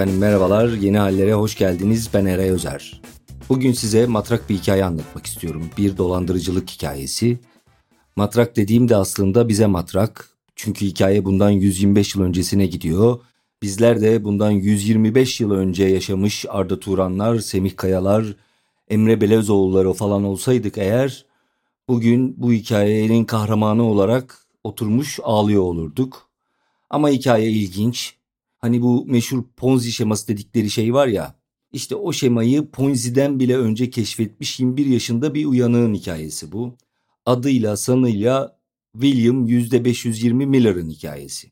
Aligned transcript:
Efendim 0.00 0.20
merhabalar, 0.20 0.68
yeni 0.68 0.98
hallere 0.98 1.34
hoş 1.34 1.58
geldiniz. 1.58 2.10
Ben 2.14 2.26
Eray 2.26 2.50
Özer. 2.50 3.00
Bugün 3.48 3.72
size 3.72 4.06
matrak 4.06 4.50
bir 4.50 4.54
hikaye 4.54 4.84
anlatmak 4.84 5.26
istiyorum. 5.26 5.70
Bir 5.78 5.96
dolandırıcılık 5.96 6.70
hikayesi. 6.70 7.38
Matrak 8.16 8.56
dediğim 8.56 8.88
de 8.88 8.96
aslında 8.96 9.48
bize 9.48 9.66
matrak. 9.66 10.28
Çünkü 10.56 10.86
hikaye 10.86 11.24
bundan 11.24 11.50
125 11.50 12.14
yıl 12.14 12.22
öncesine 12.22 12.66
gidiyor. 12.66 13.20
Bizler 13.62 14.00
de 14.00 14.24
bundan 14.24 14.50
125 14.50 15.40
yıl 15.40 15.50
önce 15.50 15.84
yaşamış 15.84 16.46
Arda 16.48 16.80
Turanlar, 16.80 17.38
Semih 17.38 17.76
Kayalar, 17.76 18.36
Emre 18.88 19.20
Belezoğulları 19.20 19.92
falan 19.92 20.24
olsaydık 20.24 20.78
eğer 20.78 21.26
bugün 21.88 22.34
bu 22.36 22.52
hikayenin 22.52 23.24
kahramanı 23.24 23.82
olarak 23.82 24.38
oturmuş 24.64 25.18
ağlıyor 25.22 25.62
olurduk. 25.62 26.28
Ama 26.90 27.08
hikaye 27.08 27.50
ilginç. 27.50 28.19
Hani 28.60 28.82
bu 28.82 29.06
meşhur 29.06 29.44
Ponzi 29.56 29.92
şeması 29.92 30.28
dedikleri 30.28 30.70
şey 30.70 30.94
var 30.94 31.06
ya. 31.06 31.40
İşte 31.72 31.94
o 31.94 32.12
şemayı 32.12 32.70
Ponzi'den 32.70 33.40
bile 33.40 33.56
önce 33.58 33.90
keşfetmiş 33.90 34.60
21 34.60 34.86
yaşında 34.86 35.34
bir 35.34 35.46
uyanığın 35.46 35.94
hikayesi 35.94 36.52
bu. 36.52 36.76
Adıyla 37.26 37.76
sanıyla 37.76 38.60
William 38.92 39.48
%520 39.48 40.46
Miller'ın 40.46 40.90
hikayesi. 40.90 41.50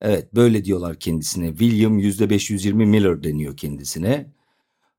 Evet 0.00 0.34
böyle 0.34 0.64
diyorlar 0.64 0.98
kendisine. 0.98 1.48
William 1.48 1.98
%520 1.98 2.72
Miller 2.72 3.22
deniyor 3.22 3.56
kendisine. 3.56 4.32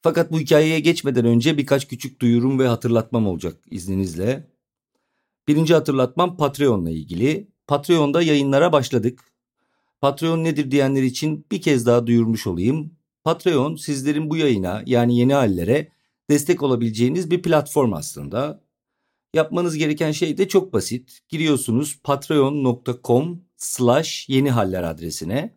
Fakat 0.01 0.31
bu 0.31 0.39
hikayeye 0.39 0.79
geçmeden 0.79 1.25
önce 1.25 1.57
birkaç 1.57 1.87
küçük 1.87 2.21
duyurum 2.21 2.59
ve 2.59 2.67
hatırlatmam 2.67 3.27
olacak 3.27 3.57
izninizle. 3.71 4.47
Birinci 5.47 5.73
hatırlatmam 5.73 6.37
Patreon'la 6.37 6.89
ilgili. 6.89 7.47
Patreon'da 7.67 8.21
yayınlara 8.21 8.71
başladık. 8.71 9.34
Patreon 10.05 10.43
nedir 10.43 10.71
diyenler 10.71 11.03
için 11.03 11.45
bir 11.51 11.61
kez 11.61 11.85
daha 11.85 12.07
duyurmuş 12.07 12.47
olayım. 12.47 12.93
Patreon 13.23 13.75
sizlerin 13.75 14.29
bu 14.29 14.37
yayına 14.37 14.83
yani 14.85 15.17
yeni 15.17 15.33
hallere 15.33 15.91
destek 16.29 16.63
olabileceğiniz 16.63 17.31
bir 17.31 17.41
platform 17.41 17.93
aslında. 17.93 18.61
Yapmanız 19.33 19.77
gereken 19.77 20.11
şey 20.11 20.37
de 20.37 20.47
çok 20.47 20.73
basit. 20.73 21.19
Giriyorsunuz 21.29 21.99
patreon.com 22.03 23.41
slash 23.57 24.29
yeni 24.29 24.51
haller 24.51 24.83
adresine. 24.83 25.55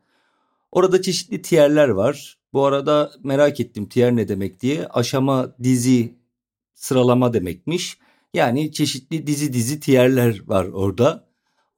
Orada 0.72 1.02
çeşitli 1.02 1.42
tierler 1.42 1.88
var. 1.88 2.38
Bu 2.52 2.64
arada 2.64 3.12
merak 3.22 3.60
ettim 3.60 3.88
tier 3.88 4.16
ne 4.16 4.28
demek 4.28 4.60
diye. 4.62 4.86
Aşama, 4.86 5.56
dizi, 5.62 6.19
sıralama 6.74 7.32
demekmiş. 7.32 7.98
Yani 8.34 8.72
çeşitli 8.72 9.26
dizi 9.26 9.52
dizi 9.52 9.80
tierler 9.80 10.42
var 10.46 10.64
orada. 10.64 11.28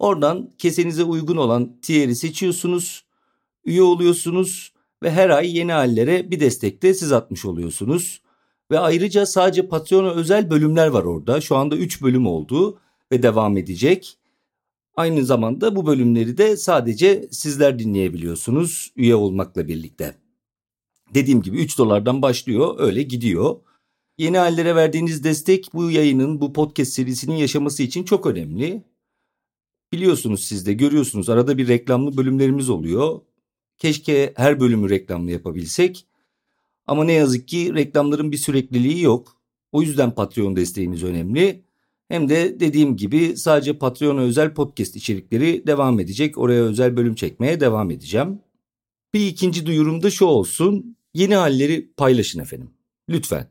Oradan 0.00 0.50
kesenize 0.58 1.04
uygun 1.04 1.36
olan 1.36 1.76
tier'i 1.82 2.16
seçiyorsunuz. 2.16 3.04
Üye 3.64 3.82
oluyorsunuz 3.82 4.72
ve 5.02 5.10
her 5.10 5.30
ay 5.30 5.58
yeni 5.58 5.72
hallere 5.72 6.30
bir 6.30 6.40
destek 6.40 6.82
de 6.82 6.94
siz 6.94 7.12
atmış 7.12 7.44
oluyorsunuz. 7.44 8.22
Ve 8.70 8.78
ayrıca 8.78 9.26
sadece 9.26 9.68
Patreon'a 9.68 10.10
özel 10.10 10.50
bölümler 10.50 10.86
var 10.86 11.04
orada. 11.04 11.40
Şu 11.40 11.56
anda 11.56 11.76
3 11.76 12.02
bölüm 12.02 12.26
oldu 12.26 12.78
ve 13.12 13.22
devam 13.22 13.56
edecek. 13.56 14.16
Aynı 14.96 15.24
zamanda 15.24 15.76
bu 15.76 15.86
bölümleri 15.86 16.38
de 16.38 16.56
sadece 16.56 17.28
sizler 17.30 17.78
dinleyebiliyorsunuz 17.78 18.92
üye 18.96 19.14
olmakla 19.14 19.68
birlikte. 19.68 20.14
Dediğim 21.14 21.42
gibi 21.42 21.56
3 21.56 21.78
dolardan 21.78 22.22
başlıyor 22.22 22.74
öyle 22.78 23.02
gidiyor. 23.02 23.56
Yeni 24.18 24.38
hallere 24.38 24.74
verdiğiniz 24.74 25.24
destek 25.24 25.70
bu 25.74 25.90
yayının 25.90 26.40
bu 26.40 26.52
podcast 26.52 26.92
serisinin 26.92 27.36
yaşaması 27.36 27.82
için 27.82 28.04
çok 28.04 28.26
önemli. 28.26 28.89
Biliyorsunuz 29.92 30.44
siz 30.44 30.66
de 30.66 30.72
görüyorsunuz 30.72 31.28
arada 31.28 31.58
bir 31.58 31.68
reklamlı 31.68 32.16
bölümlerimiz 32.16 32.70
oluyor. 32.70 33.20
Keşke 33.78 34.32
her 34.36 34.60
bölümü 34.60 34.90
reklamlı 34.90 35.30
yapabilsek. 35.30 36.06
Ama 36.86 37.04
ne 37.04 37.12
yazık 37.12 37.48
ki 37.48 37.74
reklamların 37.74 38.32
bir 38.32 38.36
sürekliliği 38.36 39.02
yok. 39.02 39.36
O 39.72 39.82
yüzden 39.82 40.14
Patreon 40.14 40.56
desteğiniz 40.56 41.04
önemli. 41.04 41.64
Hem 42.08 42.28
de 42.28 42.60
dediğim 42.60 42.96
gibi 42.96 43.36
sadece 43.36 43.78
Patreon'a 43.78 44.20
özel 44.20 44.54
podcast 44.54 44.96
içerikleri 44.96 45.66
devam 45.66 46.00
edecek. 46.00 46.38
Oraya 46.38 46.62
özel 46.62 46.96
bölüm 46.96 47.14
çekmeye 47.14 47.60
devam 47.60 47.90
edeceğim. 47.90 48.38
Bir 49.14 49.26
ikinci 49.26 49.66
duyurum 49.66 50.02
da 50.02 50.10
şu 50.10 50.24
olsun. 50.24 50.96
Yeni 51.14 51.34
halleri 51.34 51.92
paylaşın 51.96 52.40
efendim. 52.40 52.70
Lütfen. 53.08 53.50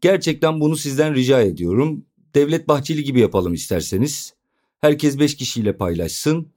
Gerçekten 0.00 0.60
bunu 0.60 0.76
sizden 0.76 1.14
rica 1.14 1.40
ediyorum. 1.40 2.06
Devlet 2.34 2.68
Bahçeli 2.68 3.04
gibi 3.04 3.20
yapalım 3.20 3.54
isterseniz. 3.54 4.35
Herkes 4.86 5.18
5 5.18 5.36
kişiyle 5.36 5.76
paylaşsın. 5.76 6.48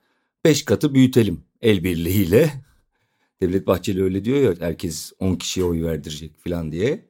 5 0.46 0.66
katı 0.66 0.94
büyütelim 0.94 1.44
el 1.62 1.84
birliğiyle. 1.84 2.54
Devlet 3.42 3.68
Bahçeli 3.68 4.04
öyle 4.04 4.26
diyor 4.26 4.38
ya 4.40 4.68
herkes 4.68 5.14
10 5.20 5.36
kişiye 5.36 5.66
oy 5.66 5.84
verdirecek 5.84 6.44
falan 6.44 6.72
diye. 6.72 7.06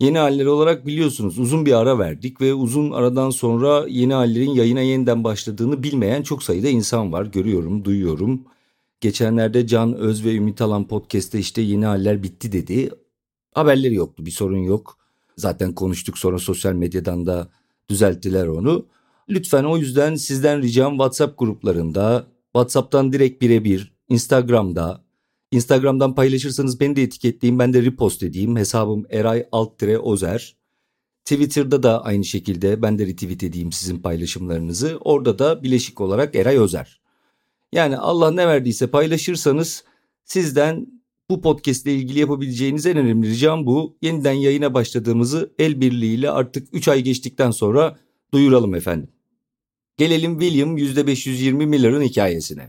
Yeni 0.00 0.18
halleri 0.18 0.48
olarak 0.48 0.86
biliyorsunuz 0.86 1.38
uzun 1.38 1.66
bir 1.66 1.72
ara 1.72 1.98
verdik 1.98 2.40
ve 2.40 2.54
uzun 2.54 2.90
aradan 2.90 3.30
sonra 3.30 3.86
yeni 3.88 4.14
hallerin 4.14 4.50
yayına 4.50 4.80
yeniden 4.80 5.24
başladığını 5.24 5.82
bilmeyen 5.82 6.22
çok 6.22 6.42
sayıda 6.42 6.68
insan 6.68 7.12
var. 7.12 7.26
Görüyorum, 7.26 7.84
duyuyorum. 7.84 8.42
Geçenlerde 9.00 9.66
Can 9.66 9.94
Öz 9.94 10.24
ve 10.24 10.34
Ümit 10.34 10.60
Alan 10.60 10.88
podcast'te 10.88 11.38
işte 11.38 11.62
yeni 11.62 11.86
haller 11.86 12.22
bitti 12.22 12.52
dedi. 12.52 12.90
Haberleri 13.54 13.94
yoktu, 13.94 14.26
bir 14.26 14.30
sorun 14.30 14.62
yok. 14.62 14.98
Zaten 15.36 15.74
konuştuk 15.74 16.18
sonra 16.18 16.38
sosyal 16.38 16.72
medyadan 16.72 17.26
da 17.26 17.48
düzelttiler 17.88 18.46
onu. 18.46 18.86
Lütfen 19.30 19.64
o 19.64 19.78
yüzden 19.78 20.14
sizden 20.14 20.62
ricam 20.62 20.92
WhatsApp 20.92 21.38
gruplarında, 21.38 22.26
WhatsApp'tan 22.52 23.12
direkt 23.12 23.42
birebir, 23.42 23.92
Instagram'da, 24.08 25.04
Instagram'dan 25.50 26.14
paylaşırsanız 26.14 26.80
beni 26.80 26.96
de 26.96 27.02
etiketleyin 27.02 27.58
ben 27.58 27.72
de 27.72 27.82
repost 27.82 28.22
edeyim. 28.22 28.56
Hesabım 28.56 29.06
Eray 29.10 29.46
Alttire 29.52 29.98
Ozer. 29.98 30.56
Twitter'da 31.24 31.82
da 31.82 32.04
aynı 32.04 32.24
şekilde 32.24 32.82
ben 32.82 32.98
de 32.98 33.06
retweet 33.06 33.42
edeyim 33.42 33.72
sizin 33.72 33.98
paylaşımlarınızı. 33.98 34.98
Orada 35.00 35.38
da 35.38 35.62
bileşik 35.62 36.00
olarak 36.00 36.34
Eray 36.34 36.56
Özer. 36.56 37.00
Yani 37.72 37.96
Allah 37.96 38.30
ne 38.30 38.48
verdiyse 38.48 38.86
paylaşırsanız 38.86 39.84
sizden 40.24 40.86
bu 41.30 41.40
podcast 41.40 41.86
ile 41.86 41.94
ilgili 41.94 42.18
yapabileceğiniz 42.18 42.86
en 42.86 42.96
önemli 42.96 43.28
ricam 43.28 43.66
bu. 43.66 43.96
Yeniden 44.02 44.32
yayına 44.32 44.74
başladığımızı 44.74 45.54
el 45.58 45.80
birliğiyle 45.80 46.30
artık 46.30 46.68
3 46.72 46.88
ay 46.88 47.02
geçtikten 47.02 47.50
sonra 47.50 47.98
duyuralım 48.32 48.74
efendim. 48.74 49.08
Gelelim 50.00 50.40
William 50.40 50.78
%520 50.78 51.66
Miller'ın 51.66 52.02
hikayesine. 52.02 52.68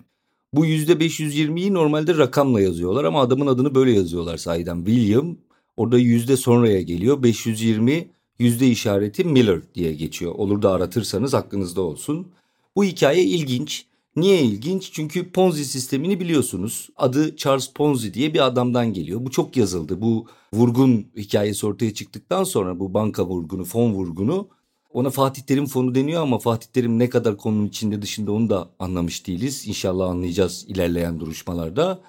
Bu 0.53 0.65
%520'yi 0.65 1.73
normalde 1.73 2.17
rakamla 2.17 2.61
yazıyorlar 2.61 3.03
ama 3.03 3.21
adamın 3.21 3.47
adını 3.47 3.75
böyle 3.75 3.91
yazıyorlar 3.91 4.37
sahiden. 4.37 4.85
William 4.85 5.37
orada 5.77 5.97
yüzde 5.97 6.37
sonraya 6.37 6.81
geliyor. 6.81 7.23
520 7.23 8.07
yüzde 8.39 8.67
işareti 8.67 9.23
Miller 9.23 9.59
diye 9.75 9.93
geçiyor. 9.93 10.35
Olur 10.35 10.61
da 10.61 10.71
aratırsanız 10.71 11.33
aklınızda 11.33 11.81
olsun. 11.81 12.27
Bu 12.75 12.83
hikaye 12.83 13.23
ilginç. 13.23 13.85
Niye 14.15 14.41
ilginç? 14.41 14.91
Çünkü 14.93 15.31
Ponzi 15.31 15.65
sistemini 15.65 16.19
biliyorsunuz. 16.19 16.89
Adı 16.95 17.35
Charles 17.35 17.67
Ponzi 17.75 18.13
diye 18.13 18.33
bir 18.33 18.45
adamdan 18.45 18.93
geliyor. 18.93 19.25
Bu 19.25 19.31
çok 19.31 19.57
yazıldı. 19.57 20.01
Bu 20.01 20.27
vurgun 20.53 21.05
hikayesi 21.17 21.65
ortaya 21.67 21.93
çıktıktan 21.93 22.43
sonra 22.43 22.79
bu 22.79 22.93
banka 22.93 23.25
vurgunu, 23.25 23.65
fon 23.65 23.93
vurgunu 23.93 24.47
ona 24.93 25.09
Fatih 25.09 25.41
Terim 25.41 25.65
fonu 25.65 25.95
deniyor 25.95 26.21
ama 26.21 26.39
Fatih 26.39 26.67
Terim 26.67 26.99
ne 26.99 27.09
kadar 27.09 27.37
konunun 27.37 27.67
içinde 27.67 28.01
dışında 28.01 28.31
onu 28.31 28.49
da 28.49 28.69
anlamış 28.79 29.27
değiliz. 29.27 29.67
İnşallah 29.67 30.09
anlayacağız 30.09 30.65
ilerleyen 30.67 31.19
duruşmalarda. 31.19 32.01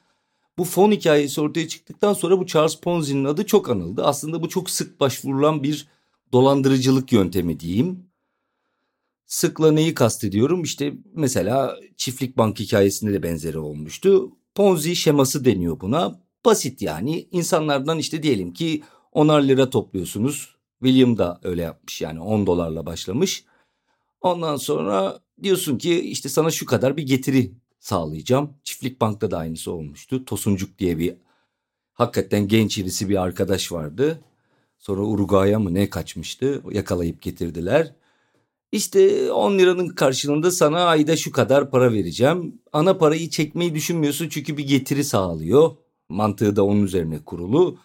Bu 0.58 0.64
fon 0.64 0.92
hikayesi 0.92 1.40
ortaya 1.40 1.68
çıktıktan 1.68 2.12
sonra 2.12 2.38
bu 2.40 2.46
Charles 2.46 2.76
Ponzi'nin 2.76 3.24
adı 3.24 3.46
çok 3.46 3.70
anıldı. 3.70 4.04
Aslında 4.04 4.42
bu 4.42 4.48
çok 4.48 4.70
sık 4.70 5.00
başvurulan 5.00 5.62
bir 5.62 5.88
dolandırıcılık 6.32 7.12
yöntemi 7.12 7.60
diyeyim. 7.60 8.06
Sıkla 9.26 9.72
neyi 9.72 9.94
kastediyorum? 9.94 10.62
İşte 10.62 10.92
mesela 11.14 11.76
çiftlik 11.96 12.38
bank 12.38 12.60
hikayesinde 12.60 13.12
de 13.12 13.22
benzeri 13.22 13.58
olmuştu. 13.58 14.32
Ponzi 14.54 14.96
şeması 14.96 15.44
deniyor 15.44 15.80
buna. 15.80 16.20
Basit 16.44 16.82
yani. 16.82 17.28
İnsanlardan 17.30 17.98
işte 17.98 18.22
diyelim 18.22 18.52
ki 18.52 18.82
onar 19.12 19.42
lira 19.42 19.70
topluyorsunuz. 19.70 20.51
William 20.82 21.18
da 21.18 21.40
öyle 21.42 21.62
yapmış 21.62 22.00
yani 22.00 22.20
10 22.20 22.46
dolarla 22.46 22.86
başlamış. 22.86 23.44
Ondan 24.20 24.56
sonra 24.56 25.20
diyorsun 25.42 25.78
ki 25.78 26.00
işte 26.00 26.28
sana 26.28 26.50
şu 26.50 26.66
kadar 26.66 26.96
bir 26.96 27.02
getiri 27.02 27.52
sağlayacağım. 27.80 28.50
Çiftlik 28.64 29.00
Bank'ta 29.00 29.30
da 29.30 29.38
aynısı 29.38 29.72
olmuştu. 29.72 30.24
Tosuncuk 30.24 30.78
diye 30.78 30.98
bir 30.98 31.14
hakikaten 31.92 32.48
genç 32.48 32.78
irisi 32.78 33.08
bir 33.08 33.22
arkadaş 33.22 33.72
vardı. 33.72 34.20
Sonra 34.78 35.02
Uruguay'a 35.02 35.58
mı 35.58 35.74
ne 35.74 35.90
kaçmıştı 35.90 36.62
yakalayıp 36.70 37.22
getirdiler. 37.22 37.94
İşte 38.72 39.32
10 39.32 39.58
liranın 39.58 39.88
karşılığında 39.88 40.50
sana 40.50 40.84
ayda 40.84 41.16
şu 41.16 41.32
kadar 41.32 41.70
para 41.70 41.92
vereceğim. 41.92 42.60
Ana 42.72 42.98
parayı 42.98 43.30
çekmeyi 43.30 43.74
düşünmüyorsun 43.74 44.28
çünkü 44.28 44.56
bir 44.56 44.66
getiri 44.66 45.04
sağlıyor. 45.04 45.70
Mantığı 46.08 46.56
da 46.56 46.64
onun 46.64 46.82
üzerine 46.82 47.18
kurulu 47.24 47.78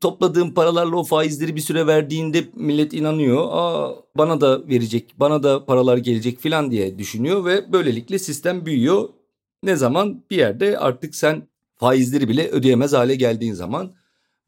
topladığım 0.00 0.54
paralarla 0.54 0.96
o 0.96 1.04
faizleri 1.04 1.56
bir 1.56 1.60
süre 1.60 1.86
verdiğinde 1.86 2.44
millet 2.54 2.92
inanıyor. 2.92 3.48
Aa 3.50 3.94
bana 4.16 4.40
da 4.40 4.68
verecek, 4.68 5.14
bana 5.16 5.42
da 5.42 5.64
paralar 5.66 5.96
gelecek 5.96 6.40
filan 6.40 6.70
diye 6.70 6.98
düşünüyor 6.98 7.44
ve 7.44 7.72
böylelikle 7.72 8.18
sistem 8.18 8.66
büyüyor. 8.66 9.08
Ne 9.62 9.76
zaman 9.76 10.24
bir 10.30 10.36
yerde 10.36 10.78
artık 10.78 11.14
sen 11.14 11.48
faizleri 11.76 12.28
bile 12.28 12.48
ödeyemez 12.48 12.92
hale 12.92 13.14
geldiğin 13.14 13.54
zaman. 13.54 13.94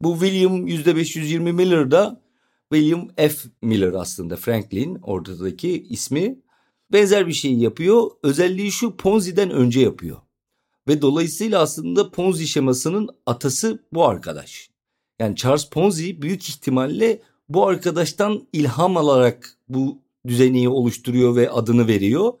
Bu 0.01 0.19
William 0.19 0.67
%520 0.67 1.51
Miller 1.53 1.91
da 1.91 2.21
William 2.73 3.07
F. 3.17 3.49
Miller 3.61 3.93
aslında 3.93 4.35
Franklin 4.35 4.95
ortadaki 4.95 5.83
ismi. 5.89 6.39
Benzer 6.93 7.27
bir 7.27 7.33
şeyi 7.33 7.61
yapıyor. 7.61 8.11
Özelliği 8.23 8.71
şu 8.71 8.97
Ponzi'den 8.97 9.51
önce 9.51 9.79
yapıyor. 9.79 10.17
Ve 10.87 11.01
dolayısıyla 11.01 11.61
aslında 11.61 12.11
Ponzi 12.11 12.47
şemasının 12.47 13.09
atası 13.25 13.83
bu 13.93 14.07
arkadaş. 14.07 14.69
Yani 15.19 15.35
Charles 15.35 15.69
Ponzi 15.69 16.21
büyük 16.21 16.49
ihtimalle 16.49 17.21
bu 17.49 17.67
arkadaştan 17.67 18.47
ilham 18.53 18.97
alarak 18.97 19.57
bu 19.69 20.01
düzeni 20.27 20.69
oluşturuyor 20.69 21.35
ve 21.35 21.49
adını 21.49 21.87
veriyor. 21.87 22.33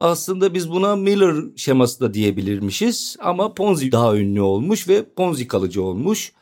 Aslında 0.00 0.54
biz 0.54 0.70
buna 0.70 0.96
Miller 0.96 1.34
şeması 1.56 2.00
da 2.00 2.14
diyebilirmişiz 2.14 3.16
ama 3.20 3.54
Ponzi 3.54 3.92
daha 3.92 4.16
ünlü 4.16 4.40
olmuş 4.40 4.88
ve 4.88 5.04
Ponzi 5.16 5.48
kalıcı 5.48 5.82
olmuş. 5.82 6.32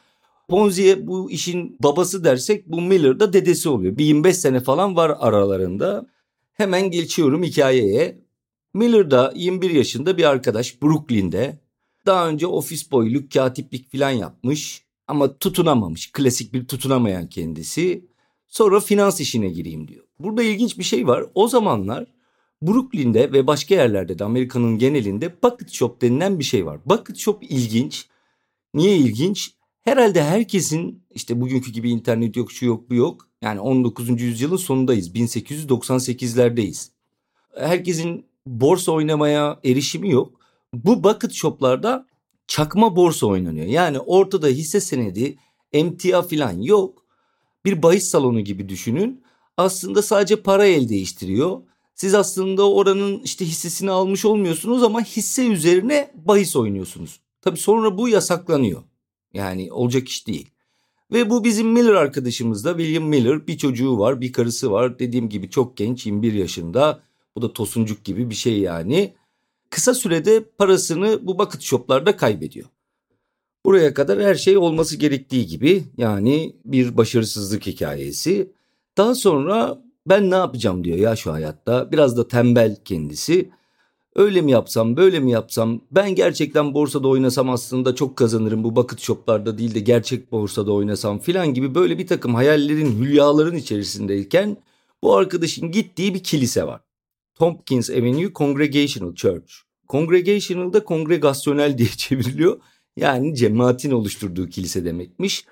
Ponzi'ye 0.48 1.06
bu 1.06 1.30
işin 1.30 1.76
babası 1.80 2.24
dersek 2.24 2.66
bu 2.66 2.80
Miller 2.80 3.20
da 3.20 3.32
dedesi 3.32 3.68
oluyor. 3.68 3.98
Bir 3.98 4.04
25 4.04 4.36
sene 4.36 4.60
falan 4.60 4.96
var 4.96 5.16
aralarında. 5.20 6.06
Hemen 6.52 6.90
geçiyorum 6.90 7.42
hikayeye. 7.42 8.22
Miller 8.74 9.10
da 9.10 9.32
21 9.36 9.70
yaşında 9.70 10.16
bir 10.16 10.24
arkadaş 10.24 10.82
Brooklyn'de. 10.82 11.58
Daha 12.06 12.28
önce 12.28 12.46
ofis 12.46 12.90
boyluk, 12.90 13.32
katiplik 13.32 13.92
falan 13.92 14.10
yapmış 14.10 14.84
ama 15.12 15.38
tutunamamış. 15.38 16.12
Klasik 16.12 16.54
bir 16.54 16.66
tutunamayan 16.66 17.28
kendisi. 17.28 18.06
Sonra 18.48 18.80
finans 18.80 19.20
işine 19.20 19.48
gireyim 19.48 19.88
diyor. 19.88 20.04
Burada 20.18 20.42
ilginç 20.42 20.78
bir 20.78 20.82
şey 20.84 21.06
var. 21.06 21.24
O 21.34 21.48
zamanlar 21.48 22.06
Brooklyn'de 22.62 23.32
ve 23.32 23.46
başka 23.46 23.74
yerlerde 23.74 24.18
de 24.18 24.24
Amerika'nın 24.24 24.78
genelinde 24.78 25.42
bucket 25.42 25.70
shop 25.72 26.02
denilen 26.02 26.38
bir 26.38 26.44
şey 26.44 26.66
var. 26.66 26.80
Bucket 26.86 27.16
shop 27.16 27.42
ilginç. 27.42 28.06
Niye 28.74 28.96
ilginç? 28.96 29.54
Herhalde 29.82 30.22
herkesin 30.22 31.02
işte 31.10 31.40
bugünkü 31.40 31.72
gibi 31.72 31.90
internet 31.90 32.36
yok, 32.36 32.52
şu 32.52 32.66
yok, 32.66 32.90
bu 32.90 32.94
yok. 32.94 33.28
Yani 33.42 33.60
19. 33.60 34.20
yüzyılın 34.20 34.56
sonundayız. 34.56 35.14
1898'lerdeyiz. 35.14 36.90
Herkesin 37.56 38.26
borsa 38.46 38.92
oynamaya 38.92 39.60
erişimi 39.64 40.10
yok. 40.10 40.40
Bu 40.74 41.04
bucket 41.04 41.32
shoplarda 41.32 42.06
çakma 42.52 42.96
borsa 42.96 43.26
oynanıyor. 43.26 43.66
Yani 43.66 44.00
ortada 44.00 44.46
hisse 44.46 44.80
senedi, 44.80 45.38
emtia 45.72 46.22
falan 46.22 46.60
yok. 46.60 47.04
Bir 47.64 47.82
bahis 47.82 48.08
salonu 48.08 48.40
gibi 48.40 48.68
düşünün. 48.68 49.22
Aslında 49.56 50.02
sadece 50.02 50.36
para 50.36 50.66
el 50.66 50.88
değiştiriyor. 50.88 51.60
Siz 51.94 52.14
aslında 52.14 52.70
oranın 52.70 53.20
işte 53.24 53.44
hissesini 53.44 53.90
almış 53.90 54.24
olmuyorsunuz 54.24 54.82
ama 54.82 55.00
hisse 55.00 55.46
üzerine 55.46 56.12
bahis 56.14 56.56
oynuyorsunuz. 56.56 57.20
Tabii 57.42 57.58
sonra 57.58 57.98
bu 57.98 58.08
yasaklanıyor. 58.08 58.82
Yani 59.34 59.72
olacak 59.72 60.08
iş 60.08 60.26
değil. 60.26 60.50
Ve 61.12 61.30
bu 61.30 61.44
bizim 61.44 61.68
Miller 61.68 61.94
arkadaşımız 61.94 62.64
da 62.64 62.76
William 62.78 63.04
Miller 63.04 63.46
bir 63.46 63.58
çocuğu 63.58 63.98
var 63.98 64.20
bir 64.20 64.32
karısı 64.32 64.70
var 64.70 64.98
dediğim 64.98 65.28
gibi 65.28 65.50
çok 65.50 65.76
genç 65.76 66.06
21 66.06 66.32
yaşında 66.32 67.02
bu 67.36 67.42
da 67.42 67.52
tosuncuk 67.52 68.04
gibi 68.04 68.30
bir 68.30 68.34
şey 68.34 68.58
yani. 68.58 69.14
Kısa 69.72 69.94
sürede 69.94 70.44
parasını 70.58 71.26
bu 71.26 71.38
bucket 71.38 71.62
shoplarda 71.62 72.16
kaybediyor. 72.16 72.68
Buraya 73.66 73.94
kadar 73.94 74.22
her 74.22 74.34
şey 74.34 74.56
olması 74.56 74.96
gerektiği 74.96 75.46
gibi 75.46 75.84
yani 75.96 76.56
bir 76.64 76.96
başarısızlık 76.96 77.66
hikayesi. 77.66 78.52
Daha 78.96 79.14
sonra 79.14 79.82
ben 80.06 80.30
ne 80.30 80.34
yapacağım 80.34 80.84
diyor 80.84 80.98
ya 80.98 81.16
şu 81.16 81.32
hayatta. 81.32 81.92
Biraz 81.92 82.16
da 82.16 82.28
tembel 82.28 82.76
kendisi. 82.84 83.50
Öyle 84.16 84.40
mi 84.40 84.50
yapsam 84.50 84.96
böyle 84.96 85.20
mi 85.20 85.30
yapsam 85.30 85.80
ben 85.90 86.14
gerçekten 86.14 86.74
borsada 86.74 87.08
oynasam 87.08 87.50
aslında 87.50 87.94
çok 87.94 88.16
kazanırım 88.16 88.64
bu 88.64 88.76
bucket 88.76 89.00
shoplarda 89.00 89.58
değil 89.58 89.74
de 89.74 89.80
gerçek 89.80 90.32
borsada 90.32 90.72
oynasam 90.72 91.18
filan 91.18 91.54
gibi 91.54 91.74
böyle 91.74 91.98
bir 91.98 92.06
takım 92.06 92.34
hayallerin 92.34 93.00
hülyaların 93.00 93.56
içerisindeyken 93.56 94.56
bu 95.02 95.16
arkadaşın 95.16 95.70
gittiği 95.70 96.14
bir 96.14 96.22
kilise 96.22 96.66
var. 96.66 96.80
Tompkins 97.34 97.90
Avenue 97.90 98.32
Congregational 98.32 99.14
Church. 99.14 99.52
Congregational 99.88 100.72
da 100.72 100.84
kongregasyonel 100.84 101.78
diye 101.78 101.88
çevriliyor. 101.96 102.60
Yani 102.96 103.34
cemaatin 103.34 103.90
oluşturduğu 103.90 104.48
kilise 104.48 104.84
demekmiş. 104.84 105.44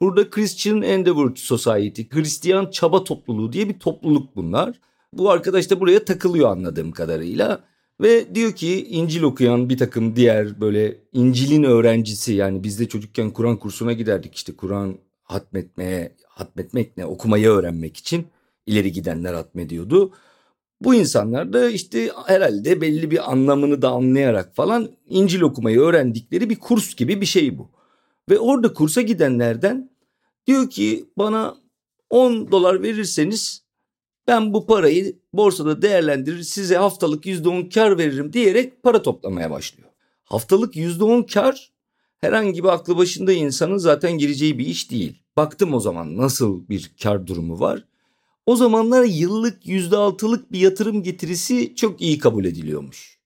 Burada 0.00 0.30
Christian 0.30 0.82
Endeavor 0.82 1.36
Society, 1.36 2.02
Hristiyan 2.10 2.70
Çaba 2.70 3.04
Topluluğu 3.04 3.52
diye 3.52 3.68
bir 3.68 3.78
topluluk 3.78 4.36
bunlar. 4.36 4.80
Bu 5.12 5.30
arkadaş 5.30 5.70
da 5.70 5.80
buraya 5.80 6.04
takılıyor 6.04 6.50
anladığım 6.50 6.92
kadarıyla. 6.92 7.64
Ve 8.00 8.34
diyor 8.34 8.52
ki 8.52 8.86
İncil 8.86 9.22
okuyan 9.22 9.68
bir 9.68 9.78
takım 9.78 10.16
diğer 10.16 10.60
böyle 10.60 10.98
İncil'in 11.12 11.62
öğrencisi 11.62 12.32
yani 12.32 12.64
biz 12.64 12.80
de 12.80 12.88
çocukken 12.88 13.30
Kur'an 13.30 13.56
kursuna 13.56 13.92
giderdik 13.92 14.34
işte 14.34 14.56
Kur'an 14.56 14.98
hatmetmeye, 15.22 16.16
hatmetmek 16.28 16.96
ne 16.96 17.06
okumayı 17.06 17.48
öğrenmek 17.48 17.96
için 17.96 18.26
ileri 18.66 18.92
gidenler 18.92 19.34
hatmediyordu. 19.34 20.12
Bu 20.80 20.94
insanlar 20.94 21.52
da 21.52 21.70
işte 21.70 22.10
herhalde 22.26 22.80
belli 22.80 23.10
bir 23.10 23.32
anlamını 23.32 23.82
da 23.82 23.90
anlayarak 23.90 24.56
falan 24.56 24.90
İncil 25.06 25.40
okumayı 25.40 25.80
öğrendikleri 25.80 26.50
bir 26.50 26.56
kurs 26.56 26.94
gibi 26.94 27.20
bir 27.20 27.26
şey 27.26 27.58
bu. 27.58 27.70
Ve 28.30 28.38
orada 28.38 28.72
kursa 28.72 29.02
gidenlerden 29.02 29.90
diyor 30.46 30.70
ki 30.70 31.04
bana 31.18 31.56
10 32.10 32.52
dolar 32.52 32.82
verirseniz 32.82 33.62
ben 34.26 34.54
bu 34.54 34.66
parayı 34.66 35.18
borsada 35.32 35.82
değerlendirir 35.82 36.42
size 36.42 36.76
haftalık 36.76 37.26
%10 37.26 37.74
kar 37.74 37.98
veririm 37.98 38.32
diyerek 38.32 38.82
para 38.82 39.02
toplamaya 39.02 39.50
başlıyor. 39.50 39.88
Haftalık 40.24 40.76
%10 40.76 41.32
kar 41.32 41.72
herhangi 42.20 42.64
bir 42.64 42.68
aklı 42.68 42.96
başında 42.96 43.32
insanın 43.32 43.76
zaten 43.76 44.18
gireceği 44.18 44.58
bir 44.58 44.66
iş 44.66 44.90
değil. 44.90 45.22
Baktım 45.36 45.74
o 45.74 45.80
zaman 45.80 46.16
nasıl 46.16 46.68
bir 46.68 46.92
kar 47.02 47.26
durumu 47.26 47.60
var. 47.60 47.84
O 48.48 48.56
zamanlar 48.56 49.04
yıllık 49.04 49.66
%6'lık 49.66 50.52
bir 50.52 50.60
yatırım 50.60 51.02
getirisi 51.02 51.74
çok 51.76 52.00
iyi 52.00 52.18
kabul 52.18 52.44
ediliyormuş. 52.44 53.18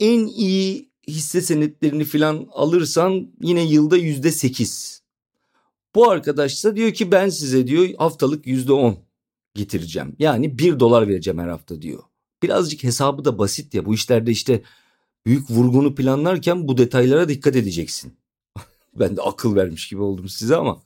En 0.00 0.26
iyi 0.26 0.90
hisse 1.08 1.40
senetlerini 1.40 2.04
falan 2.04 2.48
alırsan 2.52 3.30
yine 3.40 3.64
yılda 3.64 3.98
%8. 3.98 5.00
Bu 5.94 6.10
arkadaş 6.10 6.64
da 6.64 6.76
diyor 6.76 6.92
ki 6.92 7.12
ben 7.12 7.28
size 7.28 7.66
diyor 7.66 7.88
haftalık 7.98 8.46
%10 8.46 8.96
getireceğim. 9.54 10.16
Yani 10.18 10.58
1 10.58 10.80
dolar 10.80 11.08
vereceğim 11.08 11.38
her 11.38 11.48
hafta 11.48 11.82
diyor. 11.82 12.02
Birazcık 12.42 12.84
hesabı 12.84 13.24
da 13.24 13.38
basit 13.38 13.74
ya 13.74 13.84
bu 13.84 13.94
işlerde 13.94 14.30
işte 14.30 14.62
büyük 15.26 15.50
vurgunu 15.50 15.94
planlarken 15.94 16.68
bu 16.68 16.78
detaylara 16.78 17.28
dikkat 17.28 17.56
edeceksin. 17.56 18.16
ben 18.98 19.16
de 19.16 19.22
akıl 19.22 19.56
vermiş 19.56 19.88
gibi 19.88 20.02
oldum 20.02 20.28
size 20.28 20.56
ama 20.56 20.82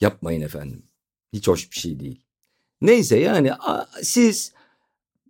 yapmayın 0.00 0.40
efendim. 0.40 0.82
Hiç 1.32 1.48
hoş 1.48 1.70
bir 1.70 1.76
şey 1.76 2.00
değil. 2.00 2.31
Neyse 2.82 3.18
yani 3.18 3.50
siz 4.02 4.52